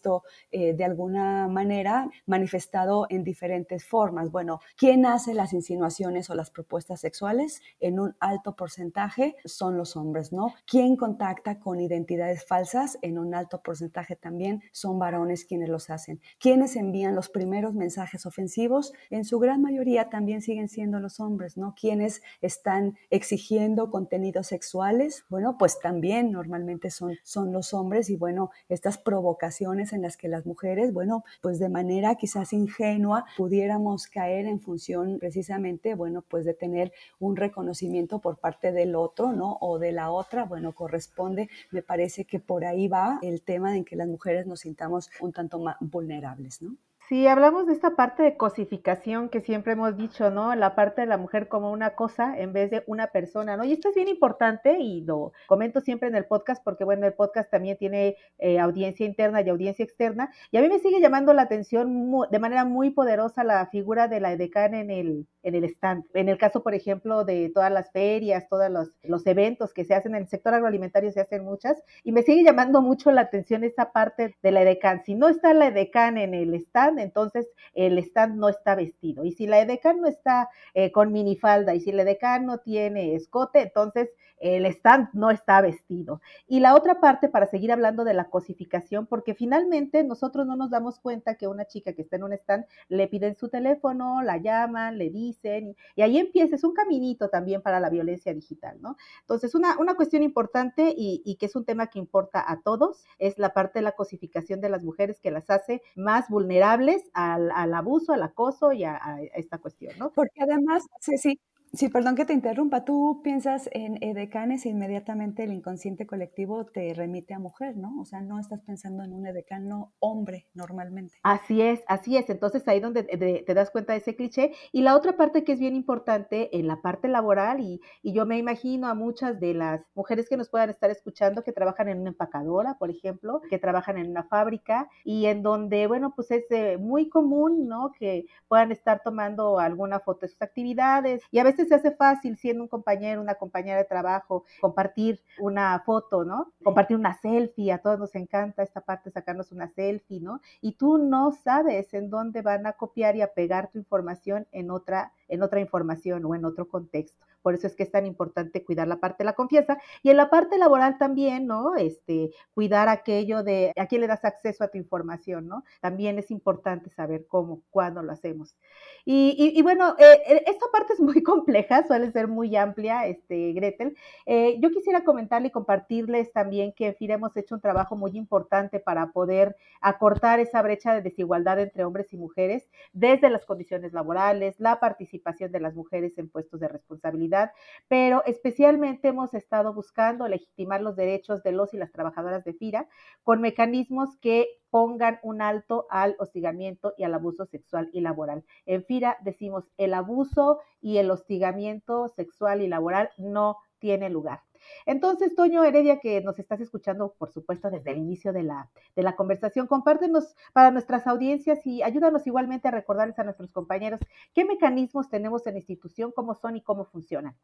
eh, 0.50 0.74
de 0.74 0.84
alguna 0.84 1.48
manera 1.48 2.08
manifestado 2.26 3.06
en 3.08 3.24
diferentes 3.24 3.84
formas. 3.84 4.30
Bueno, 4.30 4.60
¿quién 4.76 5.06
hace 5.06 5.34
las 5.34 5.52
insinuaciones 5.52 6.30
o 6.30 6.34
las 6.34 6.50
propuestas 6.50 7.00
sexuales? 7.00 7.60
En 7.80 8.00
un 8.00 8.16
alto 8.20 8.56
porcentaje 8.56 9.36
son 9.44 9.76
los 9.76 9.96
hombres, 9.96 10.32
¿no? 10.32 10.54
¿Quién 10.66 10.96
contacta 10.96 11.58
con 11.58 11.80
identidades 11.80 12.44
falsas? 12.44 12.98
En 13.02 13.18
un 13.18 13.34
alto 13.34 13.62
porcentaje 13.62 14.16
también 14.16 14.62
son 14.72 14.98
varones 14.98 15.44
quienes 15.44 15.68
los 15.68 15.90
hacen. 15.90 16.20
¿Quiénes 16.38 16.76
envían 16.76 17.14
los 17.14 17.28
primeros 17.28 17.74
mensajes 17.74 18.26
ofensivos? 18.26 18.92
En 19.10 19.24
su 19.24 19.38
gran 19.38 19.62
mayoría 19.62 20.08
también 20.08 20.42
siguen 20.42 20.68
siendo 20.68 21.00
los 21.00 21.20
hombres, 21.20 21.56
¿no? 21.56 21.74
Quienes 21.78 22.22
están 22.40 22.96
exigiendo 23.10 23.90
contenidos 23.90 24.46
sexuales, 24.48 25.24
bueno, 25.28 25.56
pues 25.58 25.80
también 25.80 26.32
normalmente 26.32 26.90
son, 26.90 27.16
son 27.22 27.52
los 27.52 27.74
hombres 27.74 28.10
y 28.10 28.16
bueno, 28.16 28.50
estas 28.68 28.98
provocaciones 28.98 29.85
en 29.92 30.02
las 30.02 30.16
que 30.16 30.28
las 30.28 30.46
mujeres, 30.46 30.92
bueno, 30.92 31.24
pues 31.40 31.58
de 31.58 31.68
manera 31.68 32.14
quizás 32.14 32.52
ingenua 32.52 33.24
pudiéramos 33.36 34.06
caer 34.06 34.46
en 34.46 34.60
función 34.60 35.18
precisamente, 35.18 35.94
bueno, 35.94 36.22
pues 36.22 36.44
de 36.44 36.54
tener 36.54 36.92
un 37.18 37.36
reconocimiento 37.36 38.20
por 38.20 38.38
parte 38.38 38.72
del 38.72 38.94
otro, 38.94 39.32
¿no? 39.32 39.58
O 39.60 39.78
de 39.78 39.92
la 39.92 40.10
otra, 40.10 40.44
bueno, 40.44 40.72
corresponde, 40.72 41.48
me 41.70 41.82
parece 41.82 42.24
que 42.24 42.40
por 42.40 42.64
ahí 42.64 42.88
va 42.88 43.18
el 43.22 43.42
tema 43.42 43.76
en 43.76 43.84
que 43.84 43.96
las 43.96 44.08
mujeres 44.08 44.46
nos 44.46 44.60
sintamos 44.60 45.10
un 45.20 45.32
tanto 45.32 45.58
más 45.58 45.76
vulnerables, 45.80 46.62
¿no? 46.62 46.76
Sí, 47.08 47.28
hablamos 47.28 47.68
de 47.68 47.72
esta 47.72 47.94
parte 47.94 48.24
de 48.24 48.36
cosificación 48.36 49.28
que 49.28 49.40
siempre 49.40 49.74
hemos 49.74 49.96
dicho, 49.96 50.28
¿no? 50.30 50.52
La 50.56 50.74
parte 50.74 51.02
de 51.02 51.06
la 51.06 51.16
mujer 51.16 51.46
como 51.46 51.70
una 51.70 51.94
cosa 51.94 52.36
en 52.36 52.52
vez 52.52 52.68
de 52.72 52.82
una 52.88 53.12
persona, 53.12 53.56
¿no? 53.56 53.62
Y 53.62 53.72
esto 53.72 53.90
es 53.90 53.94
bien 53.94 54.08
importante 54.08 54.80
y 54.80 55.02
lo 55.02 55.32
comento 55.46 55.80
siempre 55.80 56.08
en 56.08 56.16
el 56.16 56.24
podcast 56.24 56.64
porque, 56.64 56.82
bueno, 56.82 57.06
el 57.06 57.14
podcast 57.14 57.48
también 57.48 57.76
tiene 57.76 58.16
eh, 58.38 58.58
audiencia 58.58 59.06
interna 59.06 59.40
y 59.40 59.48
audiencia 59.48 59.84
externa. 59.84 60.32
Y 60.50 60.56
a 60.56 60.62
mí 60.62 60.68
me 60.68 60.80
sigue 60.80 61.00
llamando 61.00 61.32
la 61.32 61.42
atención 61.42 62.10
de 62.28 62.38
manera 62.40 62.64
muy 62.64 62.90
poderosa 62.90 63.44
la 63.44 63.64
figura 63.66 64.08
de 64.08 64.18
la 64.18 64.32
edecán 64.32 64.74
en 64.74 64.90
el, 64.90 65.28
en 65.44 65.54
el 65.54 65.62
stand. 65.62 66.06
En 66.12 66.28
el 66.28 66.38
caso, 66.38 66.64
por 66.64 66.74
ejemplo, 66.74 67.24
de 67.24 67.52
todas 67.54 67.70
las 67.70 67.92
ferias, 67.92 68.48
todos 68.48 68.68
los, 68.68 68.90
los 69.04 69.24
eventos 69.28 69.72
que 69.72 69.84
se 69.84 69.94
hacen 69.94 70.16
en 70.16 70.22
el 70.22 70.28
sector 70.28 70.54
agroalimentario, 70.54 71.12
se 71.12 71.20
hacen 71.20 71.44
muchas. 71.44 71.80
Y 72.02 72.10
me 72.10 72.22
sigue 72.22 72.42
llamando 72.42 72.82
mucho 72.82 73.12
la 73.12 73.20
atención 73.20 73.62
esa 73.62 73.92
parte 73.92 74.34
de 74.42 74.50
la 74.50 74.62
edecán. 74.62 75.04
Si 75.04 75.14
no 75.14 75.28
está 75.28 75.54
la 75.54 75.68
edecán 75.68 76.18
en 76.18 76.34
el 76.34 76.52
stand, 76.54 76.95
entonces 77.02 77.48
el 77.74 77.98
stand 77.98 78.36
no 78.36 78.48
está 78.48 78.74
vestido. 78.74 79.24
Y 79.24 79.32
si 79.32 79.46
la 79.46 79.60
edecán 79.60 80.00
no 80.00 80.08
está 80.08 80.48
eh, 80.74 80.92
con 80.92 81.12
minifalda 81.12 81.74
y 81.74 81.80
si 81.80 81.92
la 81.92 82.02
edecán 82.02 82.46
no 82.46 82.58
tiene 82.58 83.14
escote, 83.14 83.60
entonces 83.60 84.10
el 84.38 84.66
stand 84.66 85.08
no 85.12 85.30
está 85.30 85.60
vestido. 85.60 86.20
Y 86.46 86.60
la 86.60 86.74
otra 86.74 87.00
parte, 87.00 87.28
para 87.28 87.46
seguir 87.46 87.72
hablando 87.72 88.04
de 88.04 88.14
la 88.14 88.28
cosificación, 88.28 89.06
porque 89.06 89.34
finalmente 89.34 90.04
nosotros 90.04 90.46
no 90.46 90.56
nos 90.56 90.70
damos 90.70 90.98
cuenta 90.98 91.36
que 91.36 91.48
una 91.48 91.66
chica 91.66 91.92
que 91.92 92.02
está 92.02 92.16
en 92.16 92.24
un 92.24 92.32
stand 92.32 92.66
le 92.88 93.08
piden 93.08 93.36
su 93.36 93.48
teléfono, 93.48 94.22
la 94.22 94.38
llaman, 94.38 94.98
le 94.98 95.10
dicen, 95.10 95.76
y, 95.94 96.02
ahí 96.02 96.18
empieza, 96.18 96.56
es 96.56 96.64
un 96.64 96.74
caminito 96.74 97.28
también 97.28 97.62
para 97.62 97.80
la 97.80 97.90
violencia 97.90 98.34
digital, 98.34 98.80
¿no? 98.80 98.96
Entonces, 99.20 99.54
una, 99.54 99.78
una 99.78 99.94
cuestión 99.94 100.22
importante 100.22 100.94
y, 100.96 101.36
que 101.36 101.46
es 101.46 101.56
un 101.56 101.64
tema 101.64 101.88
que 101.88 101.98
importa 101.98 102.44
a 102.46 102.60
todos, 102.60 103.04
es 103.18 103.38
la 103.38 103.52
parte 103.52 103.78
de 103.78 103.82
la 103.82 103.92
cosificación 103.92 104.60
de 104.60 104.70
las 104.70 104.82
mujeres 104.82 105.20
que 105.20 105.30
las 105.30 105.50
hace 105.50 105.82
más 105.94 106.28
vulnerables 106.28 107.02
al, 107.12 107.50
abuso, 107.74 108.12
al 108.12 108.22
acoso 108.22 108.72
y 108.72 108.84
a, 108.84 108.96
a, 108.96 109.20
esta 109.34 109.58
cuestión, 109.58 109.98
¿no? 109.98 110.10
Porque 110.12 110.42
además, 110.42 110.84
sí, 111.00 111.38
Sí, 111.72 111.88
perdón 111.88 112.14
que 112.14 112.24
te 112.24 112.32
interrumpa. 112.32 112.84
Tú 112.84 113.20
piensas 113.22 113.68
en 113.72 114.02
edecanes 114.02 114.64
e 114.64 114.70
inmediatamente 114.70 115.44
el 115.44 115.52
inconsciente 115.52 116.06
colectivo 116.06 116.64
te 116.64 116.94
remite 116.94 117.34
a 117.34 117.38
mujer, 117.38 117.76
¿no? 117.76 118.00
O 118.00 118.04
sea, 118.04 118.20
no 118.20 118.38
estás 118.38 118.62
pensando 118.62 119.02
en 119.04 119.12
un 119.12 119.26
edecano 119.26 119.92
hombre 119.98 120.46
normalmente. 120.54 121.18
Así 121.22 121.60
es, 121.60 121.82
así 121.86 122.16
es. 122.16 122.30
Entonces 122.30 122.66
ahí 122.68 122.80
donde 122.80 123.02
te 123.02 123.54
das 123.54 123.70
cuenta 123.70 123.92
de 123.92 123.98
ese 123.98 124.16
cliché. 124.16 124.52
Y 124.72 124.82
la 124.82 124.96
otra 124.96 125.16
parte 125.16 125.44
que 125.44 125.52
es 125.52 125.58
bien 125.58 125.74
importante 125.74 126.56
en 126.56 126.66
la 126.66 126.80
parte 126.80 127.08
laboral, 127.08 127.60
y, 127.60 127.80
y, 128.02 128.14
yo 128.14 128.24
me 128.24 128.38
imagino 128.38 128.88
a 128.88 128.94
muchas 128.94 129.38
de 129.38 129.52
las 129.52 129.82
mujeres 129.94 130.28
que 130.28 130.36
nos 130.36 130.48
puedan 130.48 130.70
estar 130.70 130.90
escuchando 130.90 131.42
que 131.42 131.52
trabajan 131.52 131.88
en 131.88 132.00
una 132.00 132.10
empacadora, 132.10 132.78
por 132.78 132.90
ejemplo, 132.90 133.42
que 133.50 133.58
trabajan 133.58 133.98
en 133.98 134.10
una 134.10 134.24
fábrica 134.24 134.88
y 135.04 135.26
en 135.26 135.42
donde, 135.42 135.86
bueno, 135.86 136.14
pues 136.14 136.30
es 136.30 136.44
eh, 136.50 136.78
muy 136.78 137.08
común, 137.08 137.68
¿no? 137.68 137.92
Que 137.98 138.26
puedan 138.48 138.72
estar 138.72 139.02
tomando 139.02 139.58
alguna 139.58 140.00
foto 140.00 140.20
de 140.20 140.28
sus 140.28 140.40
actividades 140.40 141.22
y 141.30 141.38
a 141.38 141.44
veces 141.44 141.55
se 141.64 141.74
hace 141.74 141.92
fácil 141.92 142.36
siendo 142.36 142.62
un 142.62 142.68
compañero, 142.68 143.20
una 143.20 143.36
compañera 143.36 143.78
de 143.78 143.84
trabajo, 143.84 144.44
compartir 144.60 145.20
una 145.38 145.80
foto, 145.84 146.24
¿no? 146.24 146.52
Compartir 146.62 146.96
una 146.96 147.14
selfie, 147.14 147.72
a 147.72 147.78
todos 147.78 147.98
nos 147.98 148.14
encanta 148.14 148.62
esta 148.62 148.80
parte, 148.80 149.10
sacarnos 149.10 149.52
una 149.52 149.68
selfie, 149.68 150.20
¿no? 150.20 150.40
Y 150.60 150.72
tú 150.72 150.98
no 150.98 151.32
sabes 151.32 151.94
en 151.94 152.10
dónde 152.10 152.42
van 152.42 152.66
a 152.66 152.72
copiar 152.72 153.16
y 153.16 153.22
a 153.22 153.32
pegar 153.32 153.70
tu 153.70 153.78
información 153.78 154.46
en 154.52 154.70
otra, 154.70 155.12
en 155.28 155.42
otra 155.42 155.60
información 155.60 156.24
o 156.24 156.34
en 156.34 156.44
otro 156.44 156.68
contexto. 156.68 157.24
Por 157.42 157.54
eso 157.54 157.68
es 157.68 157.76
que 157.76 157.84
es 157.84 157.92
tan 157.92 158.06
importante 158.06 158.64
cuidar 158.64 158.88
la 158.88 158.96
parte 158.96 159.18
de 159.18 159.26
la 159.26 159.34
confianza 159.34 159.78
y 160.02 160.10
en 160.10 160.16
la 160.16 160.30
parte 160.30 160.58
laboral 160.58 160.98
también, 160.98 161.46
¿no? 161.46 161.76
Este, 161.76 162.32
cuidar 162.54 162.88
aquello 162.88 163.44
de 163.44 163.72
a 163.76 163.86
quién 163.86 164.00
le 164.00 164.08
das 164.08 164.24
acceso 164.24 164.64
a 164.64 164.68
tu 164.68 164.78
información, 164.78 165.46
¿no? 165.46 165.62
También 165.80 166.18
es 166.18 166.32
importante 166.32 166.90
saber 166.90 167.26
cómo, 167.28 167.62
cuándo 167.70 168.02
lo 168.02 168.10
hacemos. 168.10 168.56
Y, 169.04 169.62
bueno, 169.62 169.94
eh, 169.98 170.22
eh, 170.26 170.42
esta 170.46 170.66
parte 170.72 170.94
es 170.94 171.00
muy 171.00 171.22
compleja, 171.22 171.86
suele 171.86 172.10
ser 172.10 172.26
muy 172.26 172.56
amplia, 172.56 173.06
este, 173.06 173.52
Gretel. 173.52 173.96
Eh, 174.26 174.58
yo 174.60 174.70
quisiera 174.70 175.04
comentarle 175.04 175.48
y 175.48 175.52
compartirles 175.52 176.32
también 176.32 176.72
que 176.72 176.88
en 176.88 176.96
FIRA 176.96 177.14
hemos 177.14 177.36
hecho 177.36 177.54
un 177.54 177.60
trabajo 177.60 177.94
muy 177.94 178.16
importante 178.16 178.80
para 178.80 179.12
poder 179.12 179.56
acortar 179.80 180.40
esa 180.40 180.60
brecha 180.62 180.94
de 180.94 181.02
desigualdad 181.02 181.60
entre 181.60 181.84
hombres 181.84 182.12
y 182.12 182.16
mujeres 182.16 182.68
desde 182.92 183.30
las 183.30 183.46
condiciones 183.46 183.92
laborales, 183.92 184.58
la 184.58 184.80
participación 184.80 185.15
de 185.52 185.60
las 185.60 185.74
mujeres 185.74 186.16
en 186.18 186.28
puestos 186.28 186.60
de 186.60 186.68
responsabilidad 186.68 187.50
pero 187.88 188.22
especialmente 188.24 189.08
hemos 189.08 189.34
estado 189.34 189.74
buscando 189.74 190.28
legitimar 190.28 190.80
los 190.80 190.96
derechos 190.96 191.42
de 191.42 191.52
los 191.52 191.74
y 191.74 191.78
las 191.78 191.92
trabajadoras 191.92 192.44
de 192.44 192.54
FIRA 192.54 192.88
con 193.22 193.40
mecanismos 193.40 194.16
que 194.20 194.48
pongan 194.70 195.18
un 195.22 195.42
alto 195.42 195.86
al 195.90 196.16
hostigamiento 196.18 196.92
y 196.98 197.04
al 197.04 197.14
abuso 197.14 197.46
sexual 197.46 197.88
y 197.92 198.00
laboral. 198.00 198.44
En 198.66 198.84
FIRA 198.84 199.16
decimos 199.22 199.64
el 199.78 199.94
abuso 199.94 200.60
y 200.80 200.98
el 200.98 201.10
hostigamiento 201.10 202.08
sexual 202.08 202.62
y 202.62 202.68
laboral 202.68 203.10
no 203.16 203.56
tiene 203.78 204.10
lugar. 204.10 204.40
Entonces, 204.86 205.34
Toño 205.34 205.64
Heredia, 205.64 206.00
que 206.00 206.20
nos 206.20 206.38
estás 206.38 206.60
escuchando, 206.60 207.14
por 207.18 207.30
supuesto, 207.30 207.70
desde 207.70 207.90
el 207.90 207.98
inicio 207.98 208.32
de 208.32 208.42
la, 208.42 208.68
de 208.94 209.02
la 209.02 209.16
conversación, 209.16 209.66
compártenos 209.66 210.34
para 210.52 210.70
nuestras 210.70 211.06
audiencias 211.06 211.66
y 211.66 211.82
ayúdanos 211.82 212.26
igualmente 212.26 212.68
a 212.68 212.70
recordarles 212.70 213.18
a 213.18 213.24
nuestros 213.24 213.50
compañeros 213.52 214.00
qué 214.34 214.44
mecanismos 214.44 215.08
tenemos 215.08 215.46
en 215.46 215.54
la 215.54 215.58
institución, 215.58 216.12
cómo 216.14 216.34
son 216.34 216.56
y 216.56 216.60
cómo 216.60 216.84
funcionan. 216.84 217.34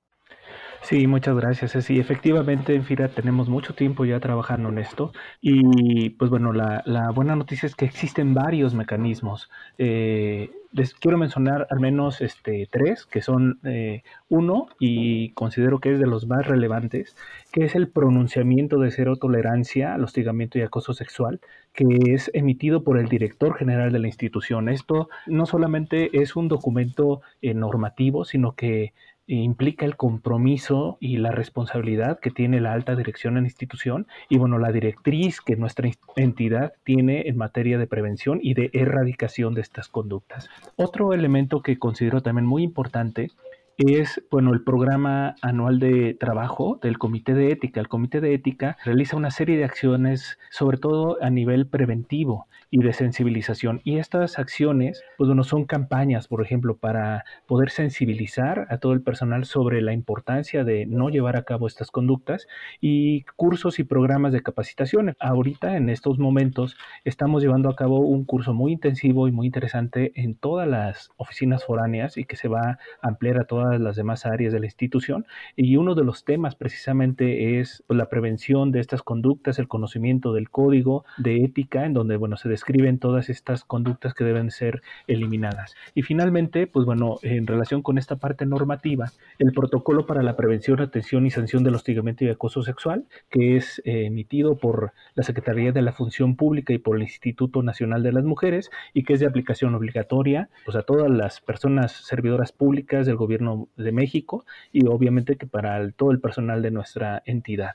Sí, 0.82 1.06
muchas 1.06 1.36
gracias, 1.36 1.72
Sí, 1.84 2.00
Efectivamente, 2.00 2.74
en 2.74 2.84
FIRA 2.84 3.08
tenemos 3.08 3.48
mucho 3.48 3.74
tiempo 3.74 4.04
ya 4.04 4.18
trabajando 4.18 4.68
en 4.70 4.78
esto 4.78 5.12
y 5.40 6.10
pues 6.10 6.30
bueno, 6.30 6.52
la, 6.52 6.82
la 6.86 7.10
buena 7.10 7.36
noticia 7.36 7.66
es 7.66 7.76
que 7.76 7.84
existen 7.84 8.34
varios 8.34 8.74
mecanismos. 8.74 9.48
Eh, 9.78 10.50
les 10.72 10.94
quiero 10.94 11.18
mencionar 11.18 11.66
al 11.70 11.80
menos 11.80 12.20
este, 12.20 12.68
tres, 12.70 13.06
que 13.06 13.22
son 13.22 13.60
eh, 13.64 14.02
uno, 14.28 14.68
y 14.78 15.30
considero 15.30 15.78
que 15.80 15.92
es 15.92 16.00
de 16.00 16.06
los 16.06 16.26
más 16.26 16.46
relevantes, 16.46 17.11
que 17.52 17.64
es 17.64 17.74
el 17.74 17.88
pronunciamiento 17.88 18.78
de 18.78 18.90
cero 18.90 19.16
tolerancia 19.16 19.94
al 19.94 20.04
hostigamiento 20.04 20.58
y 20.58 20.62
acoso 20.62 20.94
sexual, 20.94 21.40
que 21.72 21.86
es 22.06 22.30
emitido 22.34 22.82
por 22.82 22.98
el 22.98 23.08
director 23.08 23.54
general 23.56 23.92
de 23.92 23.98
la 23.98 24.06
institución. 24.06 24.68
Esto 24.68 25.08
no 25.26 25.46
solamente 25.46 26.22
es 26.22 26.36
un 26.36 26.48
documento 26.48 27.20
eh, 27.42 27.54
normativo, 27.54 28.24
sino 28.24 28.54
que 28.54 28.92
implica 29.26 29.86
el 29.86 29.96
compromiso 29.96 30.98
y 31.00 31.16
la 31.16 31.30
responsabilidad 31.30 32.18
que 32.18 32.30
tiene 32.30 32.60
la 32.60 32.72
alta 32.72 32.96
dirección 32.96 33.36
en 33.36 33.44
la 33.44 33.48
institución 33.48 34.06
y 34.28 34.36
bueno, 34.36 34.58
la 34.58 34.72
directriz 34.72 35.40
que 35.40 35.56
nuestra 35.56 35.88
entidad 36.16 36.72
tiene 36.84 37.28
en 37.28 37.36
materia 37.36 37.78
de 37.78 37.86
prevención 37.86 38.40
y 38.42 38.54
de 38.54 38.70
erradicación 38.72 39.54
de 39.54 39.60
estas 39.60 39.88
conductas. 39.88 40.48
Otro 40.76 41.12
elemento 41.12 41.62
que 41.62 41.78
considero 41.78 42.20
también 42.20 42.46
muy 42.46 42.62
importante 42.62 43.30
es, 43.78 44.22
bueno, 44.30 44.52
el 44.52 44.62
programa 44.62 45.34
anual 45.42 45.78
de 45.78 46.14
trabajo 46.14 46.78
del 46.82 46.98
Comité 46.98 47.34
de 47.34 47.50
Ética. 47.52 47.80
El 47.80 47.88
Comité 47.88 48.20
de 48.20 48.34
Ética 48.34 48.76
realiza 48.84 49.16
una 49.16 49.30
serie 49.30 49.56
de 49.56 49.64
acciones, 49.64 50.38
sobre 50.50 50.78
todo 50.78 51.18
a 51.22 51.30
nivel 51.30 51.66
preventivo 51.66 52.46
y 52.72 52.78
de 52.78 52.94
sensibilización. 52.94 53.82
Y 53.84 53.98
estas 53.98 54.38
acciones, 54.38 55.04
pues 55.18 55.28
bueno, 55.28 55.44
son 55.44 55.66
campañas, 55.66 56.26
por 56.26 56.42
ejemplo, 56.42 56.78
para 56.78 57.22
poder 57.46 57.68
sensibilizar 57.68 58.66
a 58.70 58.78
todo 58.78 58.94
el 58.94 59.02
personal 59.02 59.44
sobre 59.44 59.82
la 59.82 59.92
importancia 59.92 60.64
de 60.64 60.86
no 60.86 61.10
llevar 61.10 61.36
a 61.36 61.42
cabo 61.44 61.66
estas 61.66 61.90
conductas 61.90 62.48
y 62.80 63.24
cursos 63.36 63.78
y 63.78 63.84
programas 63.84 64.32
de 64.32 64.42
capacitación. 64.42 65.14
Ahorita, 65.20 65.76
en 65.76 65.90
estos 65.90 66.18
momentos, 66.18 66.78
estamos 67.04 67.42
llevando 67.42 67.68
a 67.68 67.76
cabo 67.76 68.00
un 68.00 68.24
curso 68.24 68.54
muy 68.54 68.72
intensivo 68.72 69.28
y 69.28 69.32
muy 69.32 69.44
interesante 69.44 70.10
en 70.14 70.34
todas 70.34 70.66
las 70.66 71.10
oficinas 71.18 71.66
foráneas 71.66 72.16
y 72.16 72.24
que 72.24 72.36
se 72.36 72.48
va 72.48 72.62
a 72.62 72.78
ampliar 73.02 73.38
a 73.38 73.44
todas 73.44 73.78
las 73.78 73.96
demás 73.96 74.24
áreas 74.24 74.50
de 74.50 74.60
la 74.60 74.66
institución. 74.66 75.26
Y 75.56 75.76
uno 75.76 75.94
de 75.94 76.04
los 76.04 76.24
temas 76.24 76.54
precisamente 76.54 77.60
es 77.60 77.84
pues, 77.86 77.98
la 77.98 78.08
prevención 78.08 78.72
de 78.72 78.80
estas 78.80 79.02
conductas, 79.02 79.58
el 79.58 79.68
conocimiento 79.68 80.32
del 80.32 80.48
código 80.48 81.04
de 81.18 81.44
ética, 81.44 81.84
en 81.84 81.92
donde, 81.92 82.16
bueno, 82.16 82.38
se 82.38 82.48
describen 82.62 83.00
todas 83.00 83.28
estas 83.28 83.64
conductas 83.64 84.14
que 84.14 84.22
deben 84.22 84.52
ser 84.52 84.82
eliminadas. 85.08 85.74
Y 85.96 86.02
finalmente, 86.02 86.68
pues 86.68 86.86
bueno, 86.86 87.18
en 87.22 87.48
relación 87.48 87.82
con 87.82 87.98
esta 87.98 88.16
parte 88.16 88.46
normativa, 88.46 89.10
el 89.40 89.50
protocolo 89.52 90.06
para 90.06 90.22
la 90.22 90.36
prevención, 90.36 90.80
atención 90.80 91.26
y 91.26 91.30
sanción 91.30 91.64
del 91.64 91.74
hostigamiento 91.74 92.24
y 92.24 92.28
acoso 92.28 92.62
sexual, 92.62 93.04
que 93.30 93.56
es 93.56 93.82
eh, 93.84 94.06
emitido 94.06 94.58
por 94.58 94.92
la 95.14 95.24
Secretaría 95.24 95.72
de 95.72 95.82
la 95.82 95.92
Función 95.92 96.36
Pública 96.36 96.72
y 96.72 96.78
por 96.78 96.96
el 96.96 97.02
Instituto 97.02 97.64
Nacional 97.64 98.04
de 98.04 98.12
las 98.12 98.22
Mujeres 98.22 98.70
y 98.94 99.02
que 99.02 99.14
es 99.14 99.20
de 99.20 99.26
aplicación 99.26 99.74
obligatoria 99.74 100.48
pues, 100.64 100.76
a 100.76 100.82
todas 100.82 101.10
las 101.10 101.40
personas 101.40 101.90
servidoras 101.90 102.52
públicas 102.52 103.06
del 103.06 103.16
gobierno 103.16 103.68
de 103.76 103.90
México 103.90 104.44
y 104.70 104.86
obviamente 104.86 105.34
que 105.34 105.48
para 105.48 105.90
todo 105.90 106.12
el 106.12 106.20
personal 106.20 106.62
de 106.62 106.70
nuestra 106.70 107.24
entidad. 107.26 107.72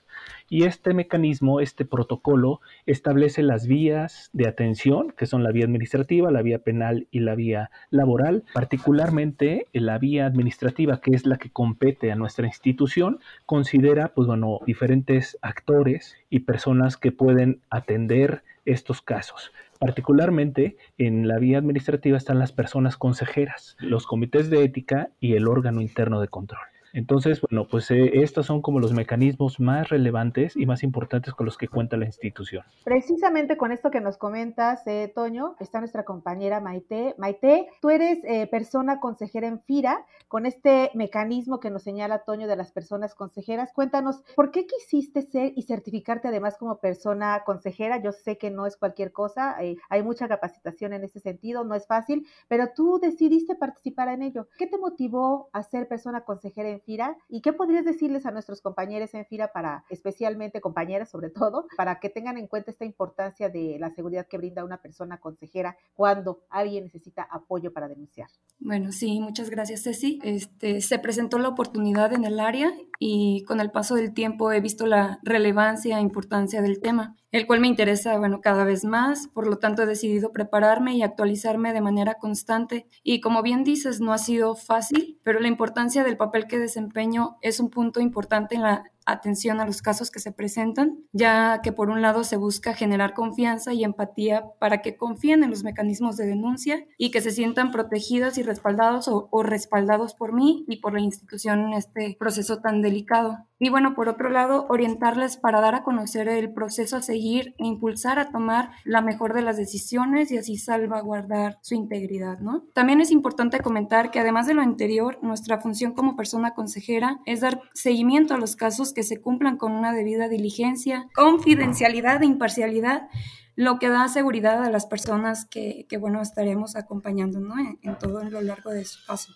Y 0.47 0.63
este 0.63 0.93
mecanismo, 0.93 1.59
este 1.59 1.83
protocolo, 1.83 2.61
establece 2.85 3.43
las 3.43 3.67
vías 3.67 4.29
de 4.31 4.47
atención, 4.47 4.76
que 5.17 5.25
son 5.25 5.43
la 5.43 5.51
vía 5.51 5.65
administrativa, 5.65 6.31
la 6.31 6.41
vía 6.41 6.59
penal 6.59 7.07
y 7.11 7.19
la 7.19 7.35
vía 7.35 7.71
laboral. 7.89 8.43
Particularmente 8.53 9.67
la 9.73 9.97
vía 9.97 10.25
administrativa, 10.25 11.01
que 11.01 11.11
es 11.11 11.25
la 11.25 11.37
que 11.37 11.49
compete 11.49 12.11
a 12.11 12.15
nuestra 12.15 12.45
institución, 12.47 13.19
considera, 13.45 14.09
pues 14.09 14.27
bueno, 14.27 14.59
diferentes 14.65 15.37
actores 15.41 16.15
y 16.29 16.39
personas 16.39 16.97
que 16.97 17.11
pueden 17.11 17.61
atender 17.69 18.43
estos 18.65 19.01
casos. 19.01 19.51
Particularmente 19.79 20.77
en 20.97 21.27
la 21.27 21.37
vía 21.37 21.57
administrativa 21.57 22.17
están 22.17 22.39
las 22.39 22.51
personas 22.51 22.97
consejeras, 22.97 23.77
los 23.79 24.07
comités 24.07 24.49
de 24.49 24.63
ética 24.63 25.09
y 25.19 25.33
el 25.33 25.47
órgano 25.47 25.81
interno 25.81 26.19
de 26.19 26.27
control. 26.27 26.61
Entonces, 26.93 27.41
bueno, 27.41 27.67
pues 27.67 27.91
eh, 27.91 28.21
estos 28.21 28.45
son 28.45 28.61
como 28.61 28.79
los 28.79 28.93
mecanismos 28.93 29.59
más 29.59 29.89
relevantes 29.89 30.55
y 30.55 30.65
más 30.65 30.83
importantes 30.83 31.33
con 31.33 31.45
los 31.45 31.57
que 31.57 31.67
cuenta 31.67 31.97
la 31.97 32.05
institución. 32.05 32.63
Precisamente 32.83 33.57
con 33.57 33.71
esto 33.71 33.91
que 33.91 34.01
nos 34.01 34.17
comentas, 34.17 34.85
eh, 34.87 35.11
Toño, 35.13 35.55
está 35.59 35.79
nuestra 35.79 36.03
compañera 36.03 36.59
Maite. 36.59 37.15
Maite, 37.17 37.67
tú 37.81 37.89
eres 37.89 38.19
eh, 38.23 38.47
persona 38.47 38.99
consejera 38.99 39.47
en 39.47 39.61
FIRA, 39.61 40.05
con 40.27 40.45
este 40.45 40.91
mecanismo 40.93 41.59
que 41.59 41.69
nos 41.69 41.83
señala 41.83 42.23
Toño 42.23 42.47
de 42.47 42.55
las 42.55 42.71
personas 42.71 43.15
consejeras. 43.15 43.73
Cuéntanos, 43.73 44.23
¿por 44.35 44.51
qué 44.51 44.65
quisiste 44.65 45.21
ser 45.21 45.53
y 45.55 45.63
certificarte 45.63 46.27
además 46.27 46.57
como 46.57 46.79
persona 46.79 47.43
consejera? 47.45 48.01
Yo 48.01 48.11
sé 48.11 48.37
que 48.37 48.49
no 48.49 48.65
es 48.65 48.77
cualquier 48.77 49.11
cosa, 49.11 49.55
hay 49.89 50.03
mucha 50.03 50.27
capacitación 50.27 50.93
en 50.93 51.03
ese 51.03 51.19
sentido, 51.19 51.63
no 51.63 51.75
es 51.75 51.87
fácil, 51.87 52.27
pero 52.47 52.69
tú 52.75 52.99
decidiste 52.99 53.55
participar 53.55 54.09
en 54.09 54.23
ello. 54.23 54.47
¿Qué 54.57 54.67
te 54.67 54.77
motivó 54.77 55.49
a 55.53 55.63
ser 55.63 55.87
persona 55.87 56.21
consejera 56.21 56.69
en 56.69 56.76
FIRA 56.79 57.17
y 57.29 57.41
qué 57.41 57.53
podrías 57.53 57.85
decirles 57.85 58.25
a 58.25 58.31
nuestros 58.31 58.61
compañeros 58.61 59.13
en 59.13 59.25
FIRA 59.25 59.51
para, 59.51 59.85
especialmente 59.89 60.61
compañeras 60.61 61.09
sobre 61.09 61.29
todo, 61.29 61.67
para 61.75 61.99
que 61.99 62.09
tengan 62.09 62.37
en 62.37 62.47
cuenta 62.47 62.71
esta 62.71 62.85
importancia 62.85 63.49
de 63.49 63.77
la 63.79 63.91
seguridad 63.91 64.27
que 64.27 64.37
brinda 64.37 64.63
una 64.63 64.81
persona 64.81 65.19
consejera 65.19 65.77
cuando 65.95 66.43
alguien 66.49 66.85
necesita 66.85 67.23
apoyo 67.23 67.73
para 67.73 67.87
denunciar. 67.87 68.29
Bueno, 68.59 68.91
sí, 68.91 69.19
muchas 69.19 69.49
gracias 69.49 69.83
Ceci. 69.83 70.19
Este, 70.23 70.81
se 70.81 70.99
presentó 70.99 71.37
la 71.39 71.49
oportunidad 71.49 72.13
en 72.13 72.25
el 72.25 72.39
área 72.39 72.71
y 72.99 73.43
con 73.43 73.59
el 73.59 73.71
paso 73.71 73.95
del 73.95 74.13
tiempo 74.13 74.51
he 74.51 74.61
visto 74.61 74.85
la 74.85 75.19
relevancia 75.23 75.97
e 75.97 76.01
importancia 76.01 76.61
del 76.61 76.79
tema, 76.79 77.15
el 77.31 77.45
cual 77.45 77.59
me 77.59 77.67
interesa, 77.67 78.17
bueno, 78.17 78.41
cada 78.41 78.63
vez 78.63 78.85
más, 78.85 79.27
por 79.27 79.47
lo 79.47 79.57
tanto 79.57 79.83
he 79.83 79.85
decidido 79.85 80.31
prepararme 80.31 80.95
y 80.95 81.03
actualizarme 81.03 81.73
de 81.73 81.81
manera 81.81 82.15
constante. 82.15 82.87
Y 83.03 83.19
como 83.19 83.41
bien 83.43 83.63
dices, 83.63 83.99
no 83.99 84.13
ha 84.13 84.17
sido 84.17 84.55
fácil, 84.55 85.19
pero 85.23 85.39
la 85.39 85.47
importancia 85.47 86.03
del 86.03 86.17
papel 86.17 86.47
que 86.47 86.59
desempeño 86.59 87.37
es 87.41 87.59
un 87.59 87.69
punto 87.69 87.99
importante 87.99 88.55
en 88.55 88.61
la 88.61 88.83
atención 89.07 89.59
a 89.59 89.65
los 89.65 89.81
casos 89.81 90.11
que 90.11 90.19
se 90.19 90.31
presentan, 90.31 90.99
ya 91.13 91.61
que 91.63 91.71
por 91.71 91.89
un 91.89 92.01
lado 92.01 92.23
se 92.23 92.37
busca 92.37 92.73
generar 92.73 93.13
confianza 93.13 93.73
y 93.73 93.83
empatía 93.83 94.43
para 94.59 94.81
que 94.81 94.97
confíen 94.97 95.43
en 95.43 95.49
los 95.49 95.63
mecanismos 95.63 96.17
de 96.17 96.27
denuncia 96.27 96.85
y 96.97 97.09
que 97.11 97.21
se 97.21 97.31
sientan 97.31 97.71
protegidas 97.71 98.37
y 98.37 98.43
respaldados 98.43 99.07
o, 99.07 99.29
respaldados 99.43 100.13
por 100.13 100.33
mí 100.33 100.65
y 100.67 100.77
por 100.77 100.93
la 100.93 100.99
institución 100.99 101.67
en 101.67 101.73
este 101.73 102.17
proceso 102.19 102.59
tan 102.59 102.81
delicado. 102.81 103.37
Y 103.59 103.69
bueno, 103.69 103.95
por 103.95 104.07
otro 104.07 104.29
lado, 104.29 104.67
orientarles 104.69 105.37
para 105.37 105.61
dar 105.61 105.73
a 105.73 105.83
conocer 105.83 106.27
el 106.27 106.53
proceso 106.53 106.97
a 106.97 107.01
seguir 107.01 107.55
e 107.57 107.65
impulsar 107.65 108.19
a 108.19 108.29
tomar 108.29 108.71
la 108.83 109.01
mejor 109.01 109.33
de 109.33 109.41
las 109.41 109.57
decisiones 109.57 110.31
y 110.31 110.37
así 110.37 110.57
salvaguardar 110.57 111.57
su 111.61 111.73
integridad, 111.73 112.39
¿no? 112.39 112.65
También 112.73 113.01
es 113.01 113.09
importante 113.09 113.59
comentar 113.59 114.11
que 114.11 114.19
además 114.19 114.45
de 114.45 114.53
lo 114.53 114.61
anterior, 114.61 115.17
nuestra 115.23 115.59
función 115.59 115.93
como 115.93 116.15
persona 116.15 116.53
consejera 116.53 117.19
es 117.25 117.41
dar 117.41 117.61
seguimiento 117.73 118.35
a 118.35 118.37
los 118.37 118.55
casos 118.55 118.93
que 118.97 119.03
se 119.03 119.21
cumplan 119.21 119.57
con 119.57 119.73
una 119.73 119.93
debida 119.93 120.27
diligencia, 120.27 121.07
confidencialidad 121.13 122.23
e 122.23 122.25
imparcialidad, 122.25 123.09
lo 123.55 123.77
que 123.77 123.89
da 123.89 124.07
seguridad 124.07 124.63
a 124.63 124.71
las 124.71 124.87
personas 124.87 125.45
que, 125.45 125.85
bueno, 125.99 126.19
estaremos 126.19 126.75
acompañando 126.75 127.37
en, 127.37 127.77
en 127.83 127.99
todo 127.99 128.23
lo 128.23 128.41
largo 128.41 128.71
de 128.71 128.85
su 128.85 129.05
paso. 129.05 129.33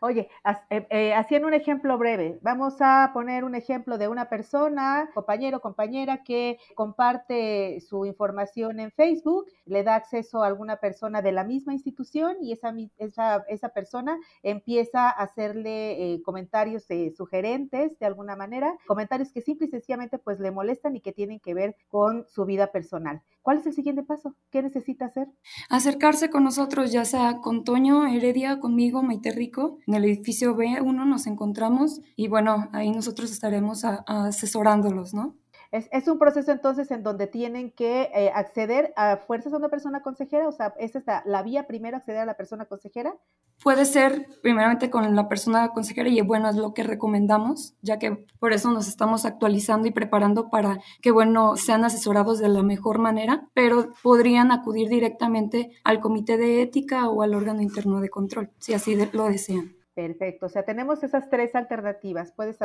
Oye, 0.00 0.30
eh, 0.70 0.86
eh, 0.88 1.14
haciendo 1.14 1.46
un 1.46 1.52
ejemplo 1.52 1.98
breve, 1.98 2.38
vamos 2.42 2.76
a 2.80 3.10
poner 3.12 3.44
un 3.44 3.54
ejemplo 3.54 3.98
de 3.98 4.08
una 4.08 4.30
persona, 4.30 5.10
compañero, 5.12 5.60
compañera, 5.60 6.22
que 6.24 6.58
comparte 6.74 7.80
su 7.80 8.06
información 8.06 8.80
en 8.80 8.90
Facebook, 8.92 9.46
le 9.66 9.82
da 9.82 9.96
acceso 9.96 10.42
a 10.42 10.46
alguna 10.46 10.76
persona 10.76 11.20
de 11.20 11.32
la 11.32 11.44
misma 11.44 11.74
institución 11.74 12.36
y 12.40 12.52
esa, 12.52 12.74
esa, 12.96 13.44
esa 13.48 13.68
persona 13.68 14.18
empieza 14.42 15.08
a 15.08 15.22
hacerle 15.22 16.14
eh, 16.14 16.22
comentarios 16.22 16.86
sugerentes 17.14 17.98
de 17.98 18.06
alguna 18.06 18.36
manera, 18.36 18.74
comentarios 18.86 19.32
que 19.32 19.42
simple 19.42 19.66
y 19.66 19.70
sencillamente 19.70 20.18
pues 20.18 20.40
le 20.40 20.50
molestan 20.50 20.96
y 20.96 21.02
que 21.02 21.12
tienen 21.12 21.40
que 21.40 21.52
ver 21.52 21.76
con 21.88 22.26
su 22.26 22.46
vida 22.46 22.72
personal. 22.72 23.22
¿Cuál 23.42 23.58
es 23.58 23.66
el 23.66 23.74
siguiente 23.74 24.02
paso? 24.02 24.34
¿Qué 24.50 24.62
necesita 24.62 25.06
hacer? 25.06 25.28
Acercarse 25.68 26.30
con 26.30 26.44
nosotros, 26.44 26.92
ya 26.92 27.04
sea 27.04 27.38
con 27.42 27.64
Toño 27.64 28.06
Heredia, 28.06 28.60
conmigo, 28.60 29.02
Maite 29.02 29.41
en 29.86 29.94
el 29.94 30.04
edificio 30.04 30.56
B1 30.56 31.06
nos 31.06 31.26
encontramos 31.26 32.00
y 32.16 32.28
bueno, 32.28 32.68
ahí 32.72 32.90
nosotros 32.90 33.30
estaremos 33.32 33.84
asesorándolos, 33.84 35.14
¿no? 35.14 35.36
Es, 35.72 36.06
un 36.06 36.18
proceso 36.18 36.52
entonces 36.52 36.90
en 36.90 37.02
donde 37.02 37.26
tienen 37.26 37.70
que 37.70 38.10
eh, 38.14 38.30
acceder 38.34 38.92
a 38.94 39.16
fuerzas 39.16 39.54
a 39.54 39.56
una 39.56 39.70
persona 39.70 40.02
consejera, 40.02 40.46
o 40.46 40.52
sea, 40.52 40.74
¿es 40.78 40.94
esta 40.94 41.22
la 41.24 41.42
vía 41.42 41.66
primero 41.66 41.96
acceder 41.96 42.20
a 42.20 42.26
la 42.26 42.34
persona 42.34 42.66
consejera? 42.66 43.14
Puede 43.62 43.86
ser 43.86 44.26
primeramente 44.42 44.90
con 44.90 45.16
la 45.16 45.28
persona 45.30 45.70
consejera 45.70 46.10
y 46.10 46.20
bueno, 46.20 46.50
es 46.50 46.56
lo 46.56 46.74
que 46.74 46.82
recomendamos, 46.82 47.74
ya 47.80 47.98
que 47.98 48.26
por 48.38 48.52
eso 48.52 48.70
nos 48.70 48.86
estamos 48.86 49.24
actualizando 49.24 49.88
y 49.88 49.92
preparando 49.92 50.50
para 50.50 50.78
que 51.00 51.10
bueno, 51.10 51.56
sean 51.56 51.86
asesorados 51.86 52.38
de 52.38 52.50
la 52.50 52.62
mejor 52.62 52.98
manera, 52.98 53.48
pero 53.54 53.94
podrían 54.02 54.52
acudir 54.52 54.90
directamente 54.90 55.70
al 55.84 56.00
comité 56.00 56.36
de 56.36 56.60
ética 56.60 57.08
o 57.08 57.22
al 57.22 57.32
órgano 57.32 57.62
interno 57.62 58.00
de 58.00 58.10
control, 58.10 58.50
si 58.58 58.74
así 58.74 58.94
lo 59.12 59.24
desean. 59.24 59.81
Perfecto, 59.94 60.46
o 60.46 60.48
sea, 60.48 60.64
tenemos 60.64 61.02
esas 61.02 61.28
tres 61.28 61.54
alternativas. 61.54 62.32
Puedes 62.32 62.56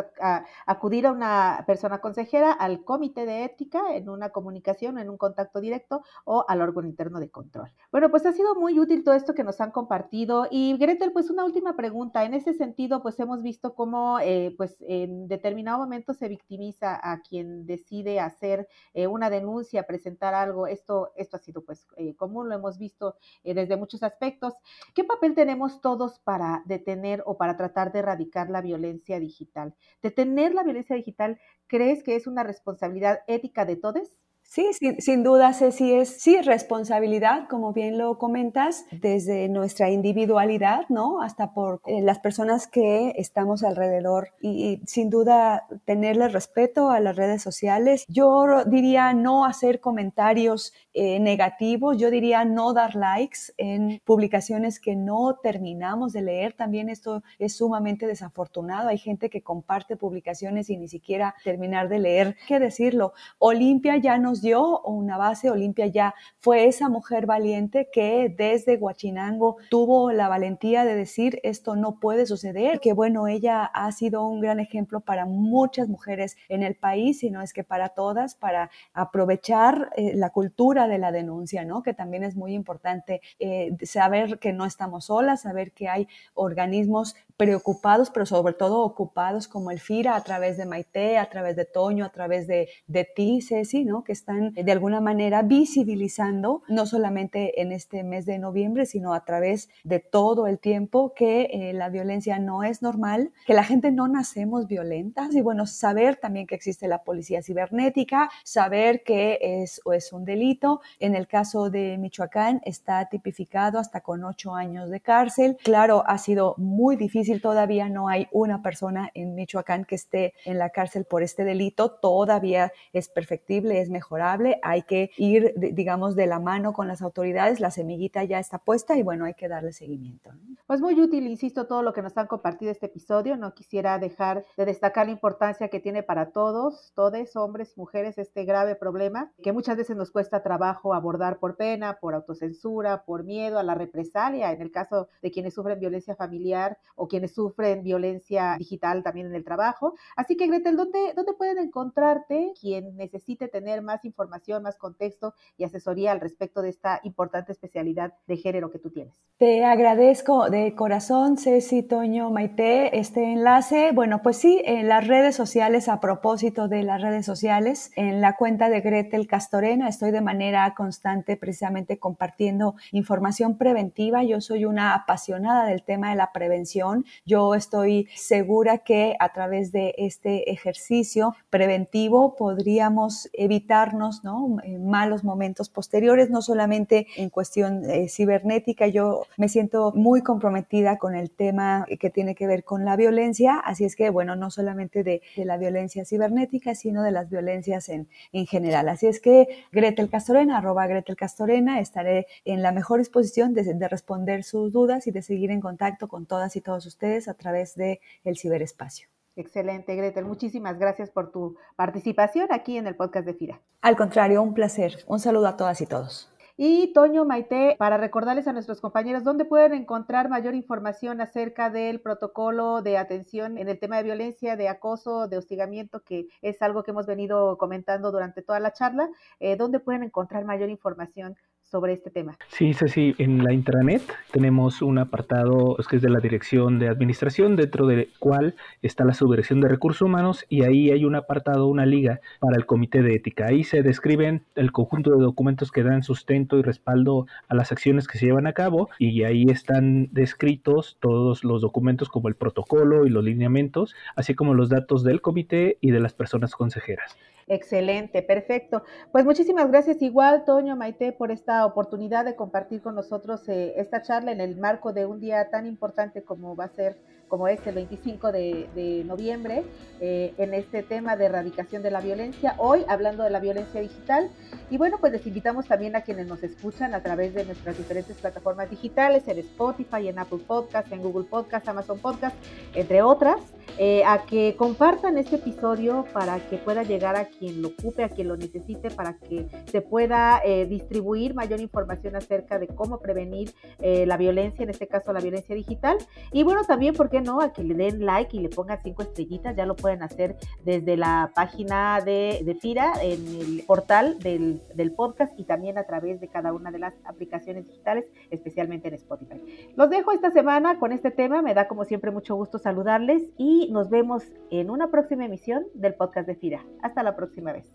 acudir 0.66 1.06
a 1.08 1.12
una 1.12 1.62
persona 1.68 2.00
consejera, 2.00 2.54
al 2.54 2.86
comité 2.86 3.26
de 3.26 3.44
ética, 3.44 3.96
en 3.96 4.08
una 4.08 4.30
comunicación, 4.30 4.98
en 4.98 5.10
un 5.10 5.18
contacto 5.18 5.60
directo 5.60 6.04
o 6.24 6.46
al 6.48 6.62
órgano 6.62 6.88
interno 6.88 7.20
de 7.20 7.30
control. 7.30 7.70
Bueno, 7.92 8.10
pues 8.10 8.26
ha 8.26 8.32
sido 8.32 8.56
muy 8.56 8.80
útil 8.80 9.04
todo 9.04 9.14
esto 9.14 9.34
que 9.34 9.44
nos 9.44 9.60
han 9.60 9.72
compartido. 9.72 10.48
Y 10.50 10.78
Gretel, 10.78 11.12
pues 11.12 11.30
una 11.30 11.44
última 11.44 11.76
pregunta. 11.76 12.24
En 12.24 12.34
ese 12.34 12.54
sentido, 12.54 13.02
pues 13.02 13.20
hemos 13.20 13.42
visto 13.42 13.76
cómo, 13.76 14.20
eh, 14.22 14.54
pues 14.56 14.78
en 14.88 15.28
determinado 15.28 15.80
momento 15.80 16.14
se 16.14 16.30
victimiza 16.30 16.98
a 17.12 17.20
quien 17.24 17.66
decide 17.66 18.22
hacer 18.22 18.70
eh, 18.94 19.08
una 19.08 19.30
denuncia, 19.30 19.84
presentar 19.84 20.34
algo. 20.34 20.66
Esto, 20.66 21.12
esto 21.18 21.36
ha 21.36 21.40
sido 21.40 21.66
pues 21.66 21.88
eh, 21.98 22.16
común, 22.16 22.48
lo 22.48 22.56
hemos 22.56 22.78
visto 22.78 23.18
desde 23.44 23.76
muchos 23.76 24.02
aspectos. 24.02 24.54
¿Qué 24.96 25.04
papel 25.04 25.36
tenemos 25.36 25.82
todos 25.82 26.20
para 26.20 26.64
detener 26.66 27.17
o 27.26 27.38
para 27.38 27.58
tratar 27.58 27.92
de 27.92 28.00
erradicar 28.00 28.50
la 28.50 28.62
violencia 28.62 29.20
digital. 29.20 29.76
Detener 30.02 30.54
la 30.54 30.64
violencia 30.64 30.96
digital, 30.96 31.40
¿crees 31.68 32.04
que 32.04 32.16
es 32.16 32.28
una 32.28 32.44
responsabilidad 32.44 33.20
ética 33.28 33.66
de 33.66 33.76
todos? 33.78 34.20
Sí, 34.50 34.72
sin, 35.00 35.24
duda, 35.24 35.52
Ceci, 35.52 35.92
es 35.92 36.22
sí 36.22 36.42
responsabilidad, 36.42 37.50
como 37.50 37.74
bien 37.74 37.98
lo 37.98 38.18
comentas, 38.18 38.86
desde 38.92 39.50
nuestra 39.50 39.90
individualidad, 39.90 40.86
¿no? 40.88 41.22
Hasta 41.22 41.54
por 41.54 41.82
eh, 41.86 42.02
las 42.02 42.20
personas 42.20 42.66
que 42.66 43.14
estamos 43.18 43.62
alrededor 43.62 44.30
y, 44.42 44.82
sin 44.88 45.10
duda 45.10 45.68
tenerle 45.84 46.30
respeto 46.30 46.90
a 46.92 47.02
las 47.02 47.18
redes 47.18 47.42
sociales. 47.42 48.06
Yo 48.08 48.64
diría 48.66 49.14
no 49.14 49.44
hacer 49.44 49.82
comentarios 49.82 50.72
eh, 50.94 51.20
negativos, 51.20 51.98
yo 51.98 52.10
diría 52.10 52.46
no 52.46 52.72
dar 52.72 52.96
likes 52.96 53.54
en 53.58 54.02
publicaciones 54.06 54.80
que 54.80 54.96
no 54.96 55.40
terminamos 55.44 56.14
de 56.14 56.22
leer. 56.22 56.54
También 56.54 56.88
esto 56.88 57.22
es 57.38 57.58
sumamente 57.58 58.08
desafortunado. 58.08 58.88
Hay 58.88 58.98
gente 58.98 59.30
que 59.30 59.42
comparte 59.42 59.98
publicaciones 59.98 60.70
y 60.70 60.78
ni 60.78 60.88
siquiera 60.88 61.36
terminar 61.44 61.90
de 61.90 62.00
leer. 62.00 62.38
¿Qué 62.48 62.60
decirlo? 62.60 63.12
Olimpia 63.40 63.98
ya 63.98 64.18
nos 64.18 64.37
dio 64.42 64.82
una 64.82 65.18
base, 65.18 65.50
Olimpia 65.50 65.88
ya 65.88 66.16
fue 66.40 66.66
esa 66.66 66.90
mujer 66.90 67.26
valiente 67.26 67.90
que 67.92 68.34
desde 68.36 68.78
Huachinango 68.78 69.58
tuvo 69.70 70.12
la 70.12 70.28
valentía 70.28 70.86
de 70.86 70.96
decir 70.96 71.40
esto 71.44 71.76
no 71.76 72.00
puede 72.00 72.26
suceder, 72.26 72.80
que 72.80 72.94
bueno, 72.94 73.28
ella 73.28 73.66
ha 73.66 73.92
sido 73.92 74.26
un 74.26 74.42
gran 74.42 74.60
ejemplo 74.60 75.02
para 75.02 75.26
muchas 75.26 75.88
mujeres 75.88 76.38
en 76.50 76.64
el 76.64 76.76
país, 76.76 77.24
y 77.24 77.30
no 77.30 77.42
es 77.42 77.54
que 77.54 77.64
para 77.64 77.90
todas, 77.90 78.36
para 78.36 78.70
aprovechar 78.94 79.92
eh, 79.96 80.14
la 80.16 80.30
cultura 80.30 80.88
de 80.88 80.98
la 80.98 81.12
denuncia, 81.12 81.66
¿no? 81.66 81.84
Que 81.84 81.94
también 81.94 82.24
es 82.24 82.36
muy 82.36 82.54
importante 82.54 83.22
eh, 83.40 83.76
saber 83.84 84.40
que 84.40 84.54
no 84.54 84.66
estamos 84.66 85.06
solas, 85.06 85.42
saber 85.42 85.72
que 85.72 85.88
hay 85.88 86.08
organismos 86.34 87.16
preocupados, 87.38 88.10
pero 88.10 88.26
sobre 88.26 88.54
todo 88.54 88.82
ocupados 88.82 89.48
como 89.48 89.70
el 89.70 89.80
FIRA 89.80 90.16
a 90.16 90.24
través 90.24 90.58
de 90.58 90.66
Maite, 90.66 91.20
a 91.20 91.30
través 91.30 91.56
de 91.56 91.66
Toño, 91.66 92.04
a 92.04 92.10
través 92.10 92.48
de, 92.48 92.68
de 92.88 93.06
ti, 93.06 93.42
Ceci, 93.42 93.86
¿no? 93.86 94.04
Que 94.04 94.12
están 94.12 94.54
de 94.54 94.72
alguna 94.72 95.02
manera 95.02 95.44
visibilizando, 95.44 96.64
no 96.68 96.88
solamente 96.88 97.62
en 97.62 97.72
este 97.72 98.04
mes 98.04 98.26
de 98.26 98.40
noviembre, 98.40 98.88
sino 98.88 99.14
a 99.14 99.24
través 99.24 99.70
de 99.84 100.00
todo 100.00 100.48
el 100.48 100.58
tiempo 100.58 101.14
que 101.16 101.44
eh, 101.52 101.74
la 101.74 101.90
violencia 101.90 102.40
no 102.40 102.64
es 102.64 102.82
normal, 102.82 103.32
que 103.46 103.54
la 103.54 103.64
gente 103.64 103.92
no 103.92 104.08
nacemos 104.08 104.68
violentas 104.68 105.36
y 105.36 105.42
bueno, 105.42 105.68
saber 105.68 106.16
también 106.16 106.48
que 106.48 106.56
existe 106.56 106.88
la 106.88 107.04
policía 107.04 107.44
cibernética, 107.44 108.32
saber 108.44 109.04
que 109.04 109.38
es, 109.42 109.80
es 109.94 110.12
un 110.12 110.26
delito. 110.26 110.82
En 111.00 111.16
el 111.16 111.28
caso 111.28 111.70
de 111.70 111.98
Michoacán 112.00 112.62
está 112.66 113.08
tipificado 113.10 113.78
hasta 113.78 114.02
con 114.02 114.24
ocho 114.24 114.56
años 114.56 114.90
de 114.90 115.02
cárcel. 115.02 115.58
Claro, 115.64 116.04
ha 116.08 116.18
sido 116.18 116.56
muy 116.58 116.96
difícil 116.96 117.27
todavía 117.42 117.90
no 117.90 118.08
hay 118.08 118.28
una 118.32 118.62
persona 118.62 119.12
en 119.14 119.36
Michoacán 119.36 119.86
que 119.86 119.96
esté 119.96 120.34
en 120.46 120.58
la 120.58 120.70
cárcel 120.70 121.06
por 121.06 121.24
este 121.24 121.44
delito, 121.44 121.92
todavía 121.92 122.72
es 122.94 123.10
perfectible, 123.10 123.82
es 123.82 123.90
mejorable, 123.90 124.60
hay 124.64 124.84
que 124.84 125.12
ir, 125.18 125.54
digamos, 125.58 126.16
de 126.16 126.28
la 126.28 126.40
mano 126.40 126.74
con 126.74 126.88
las 126.88 127.02
autoridades, 127.02 127.60
la 127.60 127.72
semillita 127.72 128.24
ya 128.24 128.40
está 128.40 128.60
puesta 128.60 128.96
y 128.96 129.04
bueno, 129.04 129.26
hay 129.26 129.34
que 129.34 129.48
darle 129.48 129.74
seguimiento. 129.74 130.32
Pues 130.66 130.82
muy 130.82 131.00
útil, 131.00 131.28
insisto, 131.28 131.68
todo 131.68 131.82
lo 131.82 131.94
que 131.94 132.02
nos 132.02 132.18
han 132.18 132.28
compartido 132.28 132.72
este 132.72 132.86
episodio, 132.86 133.38
no 133.38 133.54
quisiera 133.54 134.00
dejar 134.00 134.46
de 134.56 134.66
destacar 134.66 135.08
la 135.08 135.12
importancia 135.12 135.68
que 135.68 135.80
tiene 135.80 136.04
para 136.04 136.32
todos, 136.32 136.92
todos, 136.96 137.18
hombres 137.36 137.74
y 137.76 137.80
mujeres, 137.80 138.18
este 138.18 138.44
grave 138.46 138.76
problema 138.76 139.32
que 139.42 139.54
muchas 139.54 139.78
veces 139.78 139.96
nos 139.96 140.12
cuesta 140.12 140.44
trabajo 140.44 140.94
abordar 140.94 141.40
por 141.40 141.56
pena, 141.56 141.98
por 142.00 142.14
autocensura, 142.14 143.04
por 143.06 143.24
miedo 143.24 143.60
a 143.60 143.64
la 143.64 143.76
represalia, 143.76 144.52
en 144.52 144.62
el 144.62 144.72
caso 144.72 145.08
de 145.22 145.32
quienes 145.32 145.54
sufren 145.54 145.80
violencia 145.80 146.16
familiar 146.16 146.78
o 146.96 147.08
quienes 147.08 147.17
quienes 147.18 147.34
sufren 147.34 147.82
violencia 147.82 148.56
digital 148.60 149.02
también 149.02 149.26
en 149.26 149.34
el 149.34 149.44
trabajo. 149.44 149.96
Así 150.16 150.38
que 150.38 150.46
Gretel, 150.46 150.78
¿dónde, 150.78 151.14
¿dónde 151.16 151.34
pueden 151.34 151.58
encontrarte 151.58 152.54
quien 152.60 152.96
necesite 152.96 153.48
tener 153.48 153.82
más 153.82 154.06
información, 154.06 154.62
más 154.62 154.78
contexto 154.78 155.34
y 155.58 155.64
asesoría 155.64 156.12
al 156.12 156.20
respecto 156.20 156.62
de 156.62 156.70
esta 156.70 157.00
importante 157.02 157.52
especialidad 157.52 158.14
de 158.28 158.38
género 158.38 158.70
que 158.70 158.78
tú 158.78 158.92
tienes? 158.92 159.20
Te 159.38 159.66
agradezco 159.66 160.52
de 160.52 160.76
corazón, 160.76 161.38
Ceci, 161.38 161.82
Toño, 161.82 162.30
Maite, 162.30 163.00
este 163.00 163.34
enlace. 163.34 163.92
Bueno, 163.94 164.22
pues 164.22 164.38
sí, 164.38 164.62
en 164.64 164.88
las 164.88 165.08
redes 165.08 165.36
sociales, 165.36 165.90
a 165.90 166.00
propósito 166.00 166.68
de 166.68 166.84
las 166.84 167.02
redes 167.02 167.26
sociales, 167.26 167.92
en 167.96 168.22
la 168.22 168.36
cuenta 168.36 168.70
de 168.70 168.82
Gretel 168.82 169.26
Castorena, 169.26 169.88
estoy 169.88 170.12
de 170.12 170.22
manera 170.22 170.76
constante 170.76 171.36
precisamente 171.36 171.98
compartiendo 171.98 172.76
información 172.92 173.58
preventiva. 173.58 174.24
Yo 174.24 174.40
soy 174.40 174.66
una 174.66 174.94
apasionada 174.94 175.66
del 175.66 175.82
tema 175.82 176.12
de 176.12 176.16
la 176.16 176.32
prevención 176.32 177.06
yo 177.26 177.56
estoy 177.56 178.08
segura 178.16 178.80
que 178.80 179.16
a 179.20 179.34
través 179.34 179.72
de 179.72 179.96
este 179.98 180.52
ejercicio 180.52 181.36
preventivo 181.50 182.36
podríamos 182.36 183.30
evitarnos 183.34 184.22
eh, 184.64 184.78
malos 184.78 185.24
momentos 185.24 185.70
posteriores, 185.70 186.30
no 186.30 186.42
solamente 186.42 187.08
en 187.16 187.30
cuestión 187.30 187.90
eh, 187.90 188.10
cibernética. 188.10 188.88
Yo 188.88 189.24
me 189.38 189.50
siento 189.50 189.92
muy 189.96 190.22
comprometida 190.22 190.98
con 190.98 191.16
el 191.16 191.32
tema 191.32 191.86
que 192.00 192.10
tiene 192.10 192.36
que 192.36 192.48
ver 192.48 192.64
con 192.64 192.86
la 192.86 192.96
violencia, 192.96 193.58
así 193.58 193.86
es 193.86 193.96
que, 193.96 194.10
bueno, 194.10 194.36
no 194.36 194.52
solamente 194.52 195.04
de, 195.04 195.22
la 195.38 195.58
violencia 195.58 196.04
cibernética, 196.06 196.76
sino 196.76 197.04
de 197.04 197.12
las 197.12 197.30
violencias 197.30 197.90
en, 197.90 198.08
general. 198.48 198.88
Así 198.90 199.08
es 199.08 199.20
que 199.20 199.48
Gretel 199.72 200.10
Castorena, 200.10 200.58
arroba 200.58 200.88
Gretel 200.88 201.16
Castorena, 201.16 201.80
estaré 201.80 202.28
en 202.46 202.62
la 202.62 202.72
mejor 202.72 203.00
disposición 203.00 203.54
de, 203.54 203.64
de 203.64 203.88
responder 203.88 204.44
sus 204.44 204.72
dudas 204.72 205.08
y 205.08 205.12
de 205.12 205.22
seguir 205.22 205.52
en 205.52 205.62
contacto 205.62 206.08
con 206.08 206.26
todas 206.26 206.56
y 206.56 206.62
todos 206.62 206.86
ustedes 206.86 206.97
a 207.28 207.34
través 207.36 207.76
del 207.76 208.00
el 208.24 208.38
ciberespacio. 208.38 209.08
Excelente, 209.36 209.96
Gretel. 209.96 210.26
Muchísimas 210.26 210.80
gracias 210.80 211.12
por 211.12 211.32
tu 211.32 211.58
participación 211.76 212.48
aquí 212.52 212.78
en 212.78 212.88
el 212.88 212.96
podcast 212.96 213.26
de 213.26 213.36
FIRA. 213.36 213.62
Al 213.82 213.96
contrario, 213.96 214.42
un 214.42 214.56
placer. 214.56 214.98
Un 215.06 215.20
saludo 215.20 215.48
a 215.48 215.58
todas 215.58 215.80
y 215.82 215.86
todos. 215.86 216.32
Y 216.60 216.92
Toño 216.94 217.24
Maite, 217.24 217.76
para 217.78 217.98
recordarles 217.98 218.48
a 218.48 218.52
nuestros 218.52 218.82
compañeros 218.82 219.24
dónde 219.24 219.46
pueden 219.46 219.76
encontrar 219.76 220.28
mayor 220.28 220.56
información 220.56 221.22
acerca 221.22 221.70
del 221.70 222.02
protocolo 222.02 222.82
de 222.82 222.98
atención 222.98 223.60
en 223.60 223.70
el 223.70 223.78
tema 223.78 223.98
de 223.98 224.04
violencia, 224.04 224.56
de 224.56 224.68
acoso, 224.68 225.28
de 225.28 225.38
hostigamiento, 225.38 226.02
que 226.02 226.30
es 226.42 226.60
algo 226.64 226.82
que 226.82 226.90
hemos 226.90 227.06
venido 227.06 227.60
comentando 227.60 228.12
durante 228.12 228.42
toda 228.42 228.60
la 228.60 228.74
charla, 228.74 229.08
eh, 229.40 229.56
dónde 229.56 229.80
pueden 229.80 230.02
encontrar 230.02 230.46
mayor 230.46 230.72
información 230.72 231.36
sobre 231.70 231.94
este 231.94 232.10
tema. 232.10 232.38
Sí, 232.48 232.74
sí, 232.74 233.14
en 233.18 233.44
la 233.44 233.54
intranet 233.54 234.02
tenemos 234.32 234.82
un 234.82 235.00
apartado 235.00 235.76
que 235.90 235.98
es 235.98 236.02
de 236.02 236.10
la 236.10 236.20
Dirección 236.20 236.80
de 236.80 236.88
Administración, 236.88 237.56
dentro 237.56 237.88
del 237.88 238.10
cual 238.20 238.56
está 238.82 239.04
la 239.04 239.14
Subdirección 239.14 239.60
de 239.60 239.68
Recursos 239.68 240.02
Humanos 240.02 240.46
y 240.50 240.64
ahí 240.64 240.92
hay 240.92 241.04
un 241.04 241.16
apartado, 241.16 241.68
una 241.68 241.86
liga 241.86 242.22
para 242.40 242.56
el 242.56 242.66
Comité 242.66 243.02
de 243.02 243.16
Ética. 243.16 243.48
Ahí 243.48 243.64
se 243.64 243.84
describen 243.84 244.44
el 244.56 244.72
conjunto 244.72 245.12
de 245.12 245.22
documentos 245.24 245.72
que 245.72 245.84
dan 245.84 246.04
sustento 246.04 246.58
y 246.58 246.62
respaldo 246.62 247.28
a 247.50 247.56
las 247.56 247.72
acciones 247.72 248.08
que 248.08 248.18
se 248.18 248.28
llevan 248.28 248.48
a 248.48 248.54
cabo 248.54 248.90
y 248.98 249.24
ahí 249.24 249.46
están 249.50 250.08
descritos 250.12 250.98
todos 251.02 251.44
los 251.44 251.62
documentos 251.62 252.10
como 252.10 252.30
el 252.30 252.36
protocolo 252.36 253.06
y 253.06 253.10
los 253.10 253.24
lineamientos, 253.24 253.94
así 254.16 254.36
como 254.36 254.54
los 254.54 254.70
datos 254.70 255.04
del 255.04 255.22
comité 255.22 255.78
y 255.82 255.92
de 255.92 256.00
las 256.00 256.14
personas 256.14 256.54
consejeras. 256.54 257.18
Excelente, 257.50 258.22
perfecto. 258.24 258.84
Pues 259.14 259.24
muchísimas 259.24 259.70
gracias 259.72 260.02
igual, 260.02 260.44
Toño, 260.44 260.76
Maite, 260.76 261.14
por 261.14 261.32
esta 261.32 261.66
oportunidad 261.66 262.26
de 262.26 262.36
compartir 262.36 262.82
con 262.82 262.94
nosotros 262.96 263.48
eh, 263.48 263.74
esta 263.78 264.02
charla 264.02 264.34
en 264.34 264.42
el 264.42 264.58
marco 264.58 264.92
de 264.92 265.06
un 265.06 265.22
día 265.22 265.50
tan 265.50 265.66
importante 265.66 266.24
como 266.24 266.58
va 266.58 266.66
a 266.66 266.70
ser 266.70 266.98
como 267.28 267.48
es 267.48 267.66
el 267.66 267.76
25 267.76 268.32
de, 268.32 269.04
noviembre, 269.06 269.64
eh, 270.00 270.34
en 270.38 270.54
este 270.54 270.84
tema 270.84 271.16
de 271.16 271.26
erradicación 271.26 271.84
de 271.84 271.92
la 271.92 272.02
violencia, 272.02 272.56
hoy 272.58 272.86
hablando 272.88 273.24
de 273.24 273.30
la 273.30 273.40
violencia 273.40 273.82
digital. 273.82 274.30
Y 274.70 274.78
bueno, 274.78 274.98
pues 275.00 275.12
les 275.12 275.26
invitamos 275.26 275.66
también 275.66 275.96
a 275.96 276.02
quienes 276.02 276.28
nos 276.28 276.44
escuchan 276.44 276.94
a 276.94 277.02
través 277.02 277.34
de 277.34 277.46
nuestras 277.46 277.78
diferentes 277.78 278.18
plataformas 278.18 278.70
digitales, 278.70 279.28
en 279.28 279.40
Spotify, 279.40 280.08
en 280.08 280.20
Apple 280.20 280.40
Podcast, 280.46 280.92
en 280.92 281.02
Google 281.02 281.26
Podcast, 281.26 281.68
Amazon 281.68 282.00
Podcast, 282.00 282.36
entre 282.74 283.02
otras, 283.02 283.42
eh, 283.78 284.04
a 284.06 284.26
que 284.26 284.56
compartan 284.58 285.18
este 285.18 285.36
episodio 285.38 286.06
para 286.14 286.40
que 286.50 286.58
pueda 286.58 286.84
llegar 286.84 287.16
a 287.16 287.26
quien 287.26 287.62
lo 287.62 287.70
ocupe, 287.70 288.04
a 288.04 288.10
quien 288.10 288.28
lo 288.28 288.38
necesite, 288.38 288.90
para 288.92 289.18
que 289.18 289.48
se 289.70 289.82
pueda 289.82 290.42
eh, 290.44 290.66
distribuir 290.66 291.34
mayor 291.34 291.60
información 291.60 292.16
acerca 292.16 292.60
de 292.60 292.68
cómo 292.68 293.00
prevenir 293.00 293.54
la 293.80 294.18
violencia, 294.18 294.64
en 294.64 294.70
este 294.70 294.88
caso 294.88 295.14
la 295.14 295.20
violencia 295.20 295.56
digital. 295.56 295.98
Y 296.32 296.44
bueno, 296.44 296.64
también 296.64 296.96
porque 296.96 297.17
no? 297.22 297.42
A 297.42 297.54
que 297.54 297.64
le 297.64 297.74
den 297.74 298.06
like 298.06 298.36
y 298.36 298.40
le 298.40 298.50
pongan 298.50 298.80
cinco 298.84 299.02
estrellitas. 299.02 299.56
Ya 299.56 299.66
lo 299.66 299.76
pueden 299.76 300.04
hacer 300.04 300.38
desde 300.64 300.98
la 300.98 301.32
página 301.36 302.02
de, 302.02 302.42
de 302.44 302.56
FIRA, 302.56 302.94
en 303.02 303.28
el 303.40 303.64
portal 303.66 304.20
del, 304.20 304.62
del 304.76 304.92
podcast 304.92 305.38
y 305.40 305.44
también 305.44 305.78
a 305.78 305.84
través 305.84 306.20
de 306.20 306.28
cada 306.28 306.54
una 306.54 306.72
de 306.72 306.80
las 306.80 306.94
aplicaciones 307.06 307.68
digitales, 307.68 308.06
especialmente 308.30 308.88
en 308.88 308.96
Spotify. 308.96 309.42
Los 309.76 309.90
dejo 309.90 310.12
esta 310.12 310.32
semana 310.32 310.80
con 310.80 310.92
este 310.92 311.12
tema. 311.12 311.42
Me 311.42 311.54
da 311.54 311.68
como 311.68 311.86
siempre 311.86 312.12
mucho 312.12 312.36
gusto 312.36 312.60
saludarles 312.60 313.24
y 313.38 313.70
nos 313.72 313.90
vemos 313.90 314.24
en 314.50 314.70
una 314.70 314.90
próxima 314.90 315.26
emisión 315.26 315.66
del 315.74 315.94
podcast 315.96 316.28
de 316.28 316.36
FIRA. 316.36 316.66
Hasta 316.82 317.04
la 317.04 317.16
próxima 317.16 317.52
vez. 317.52 317.66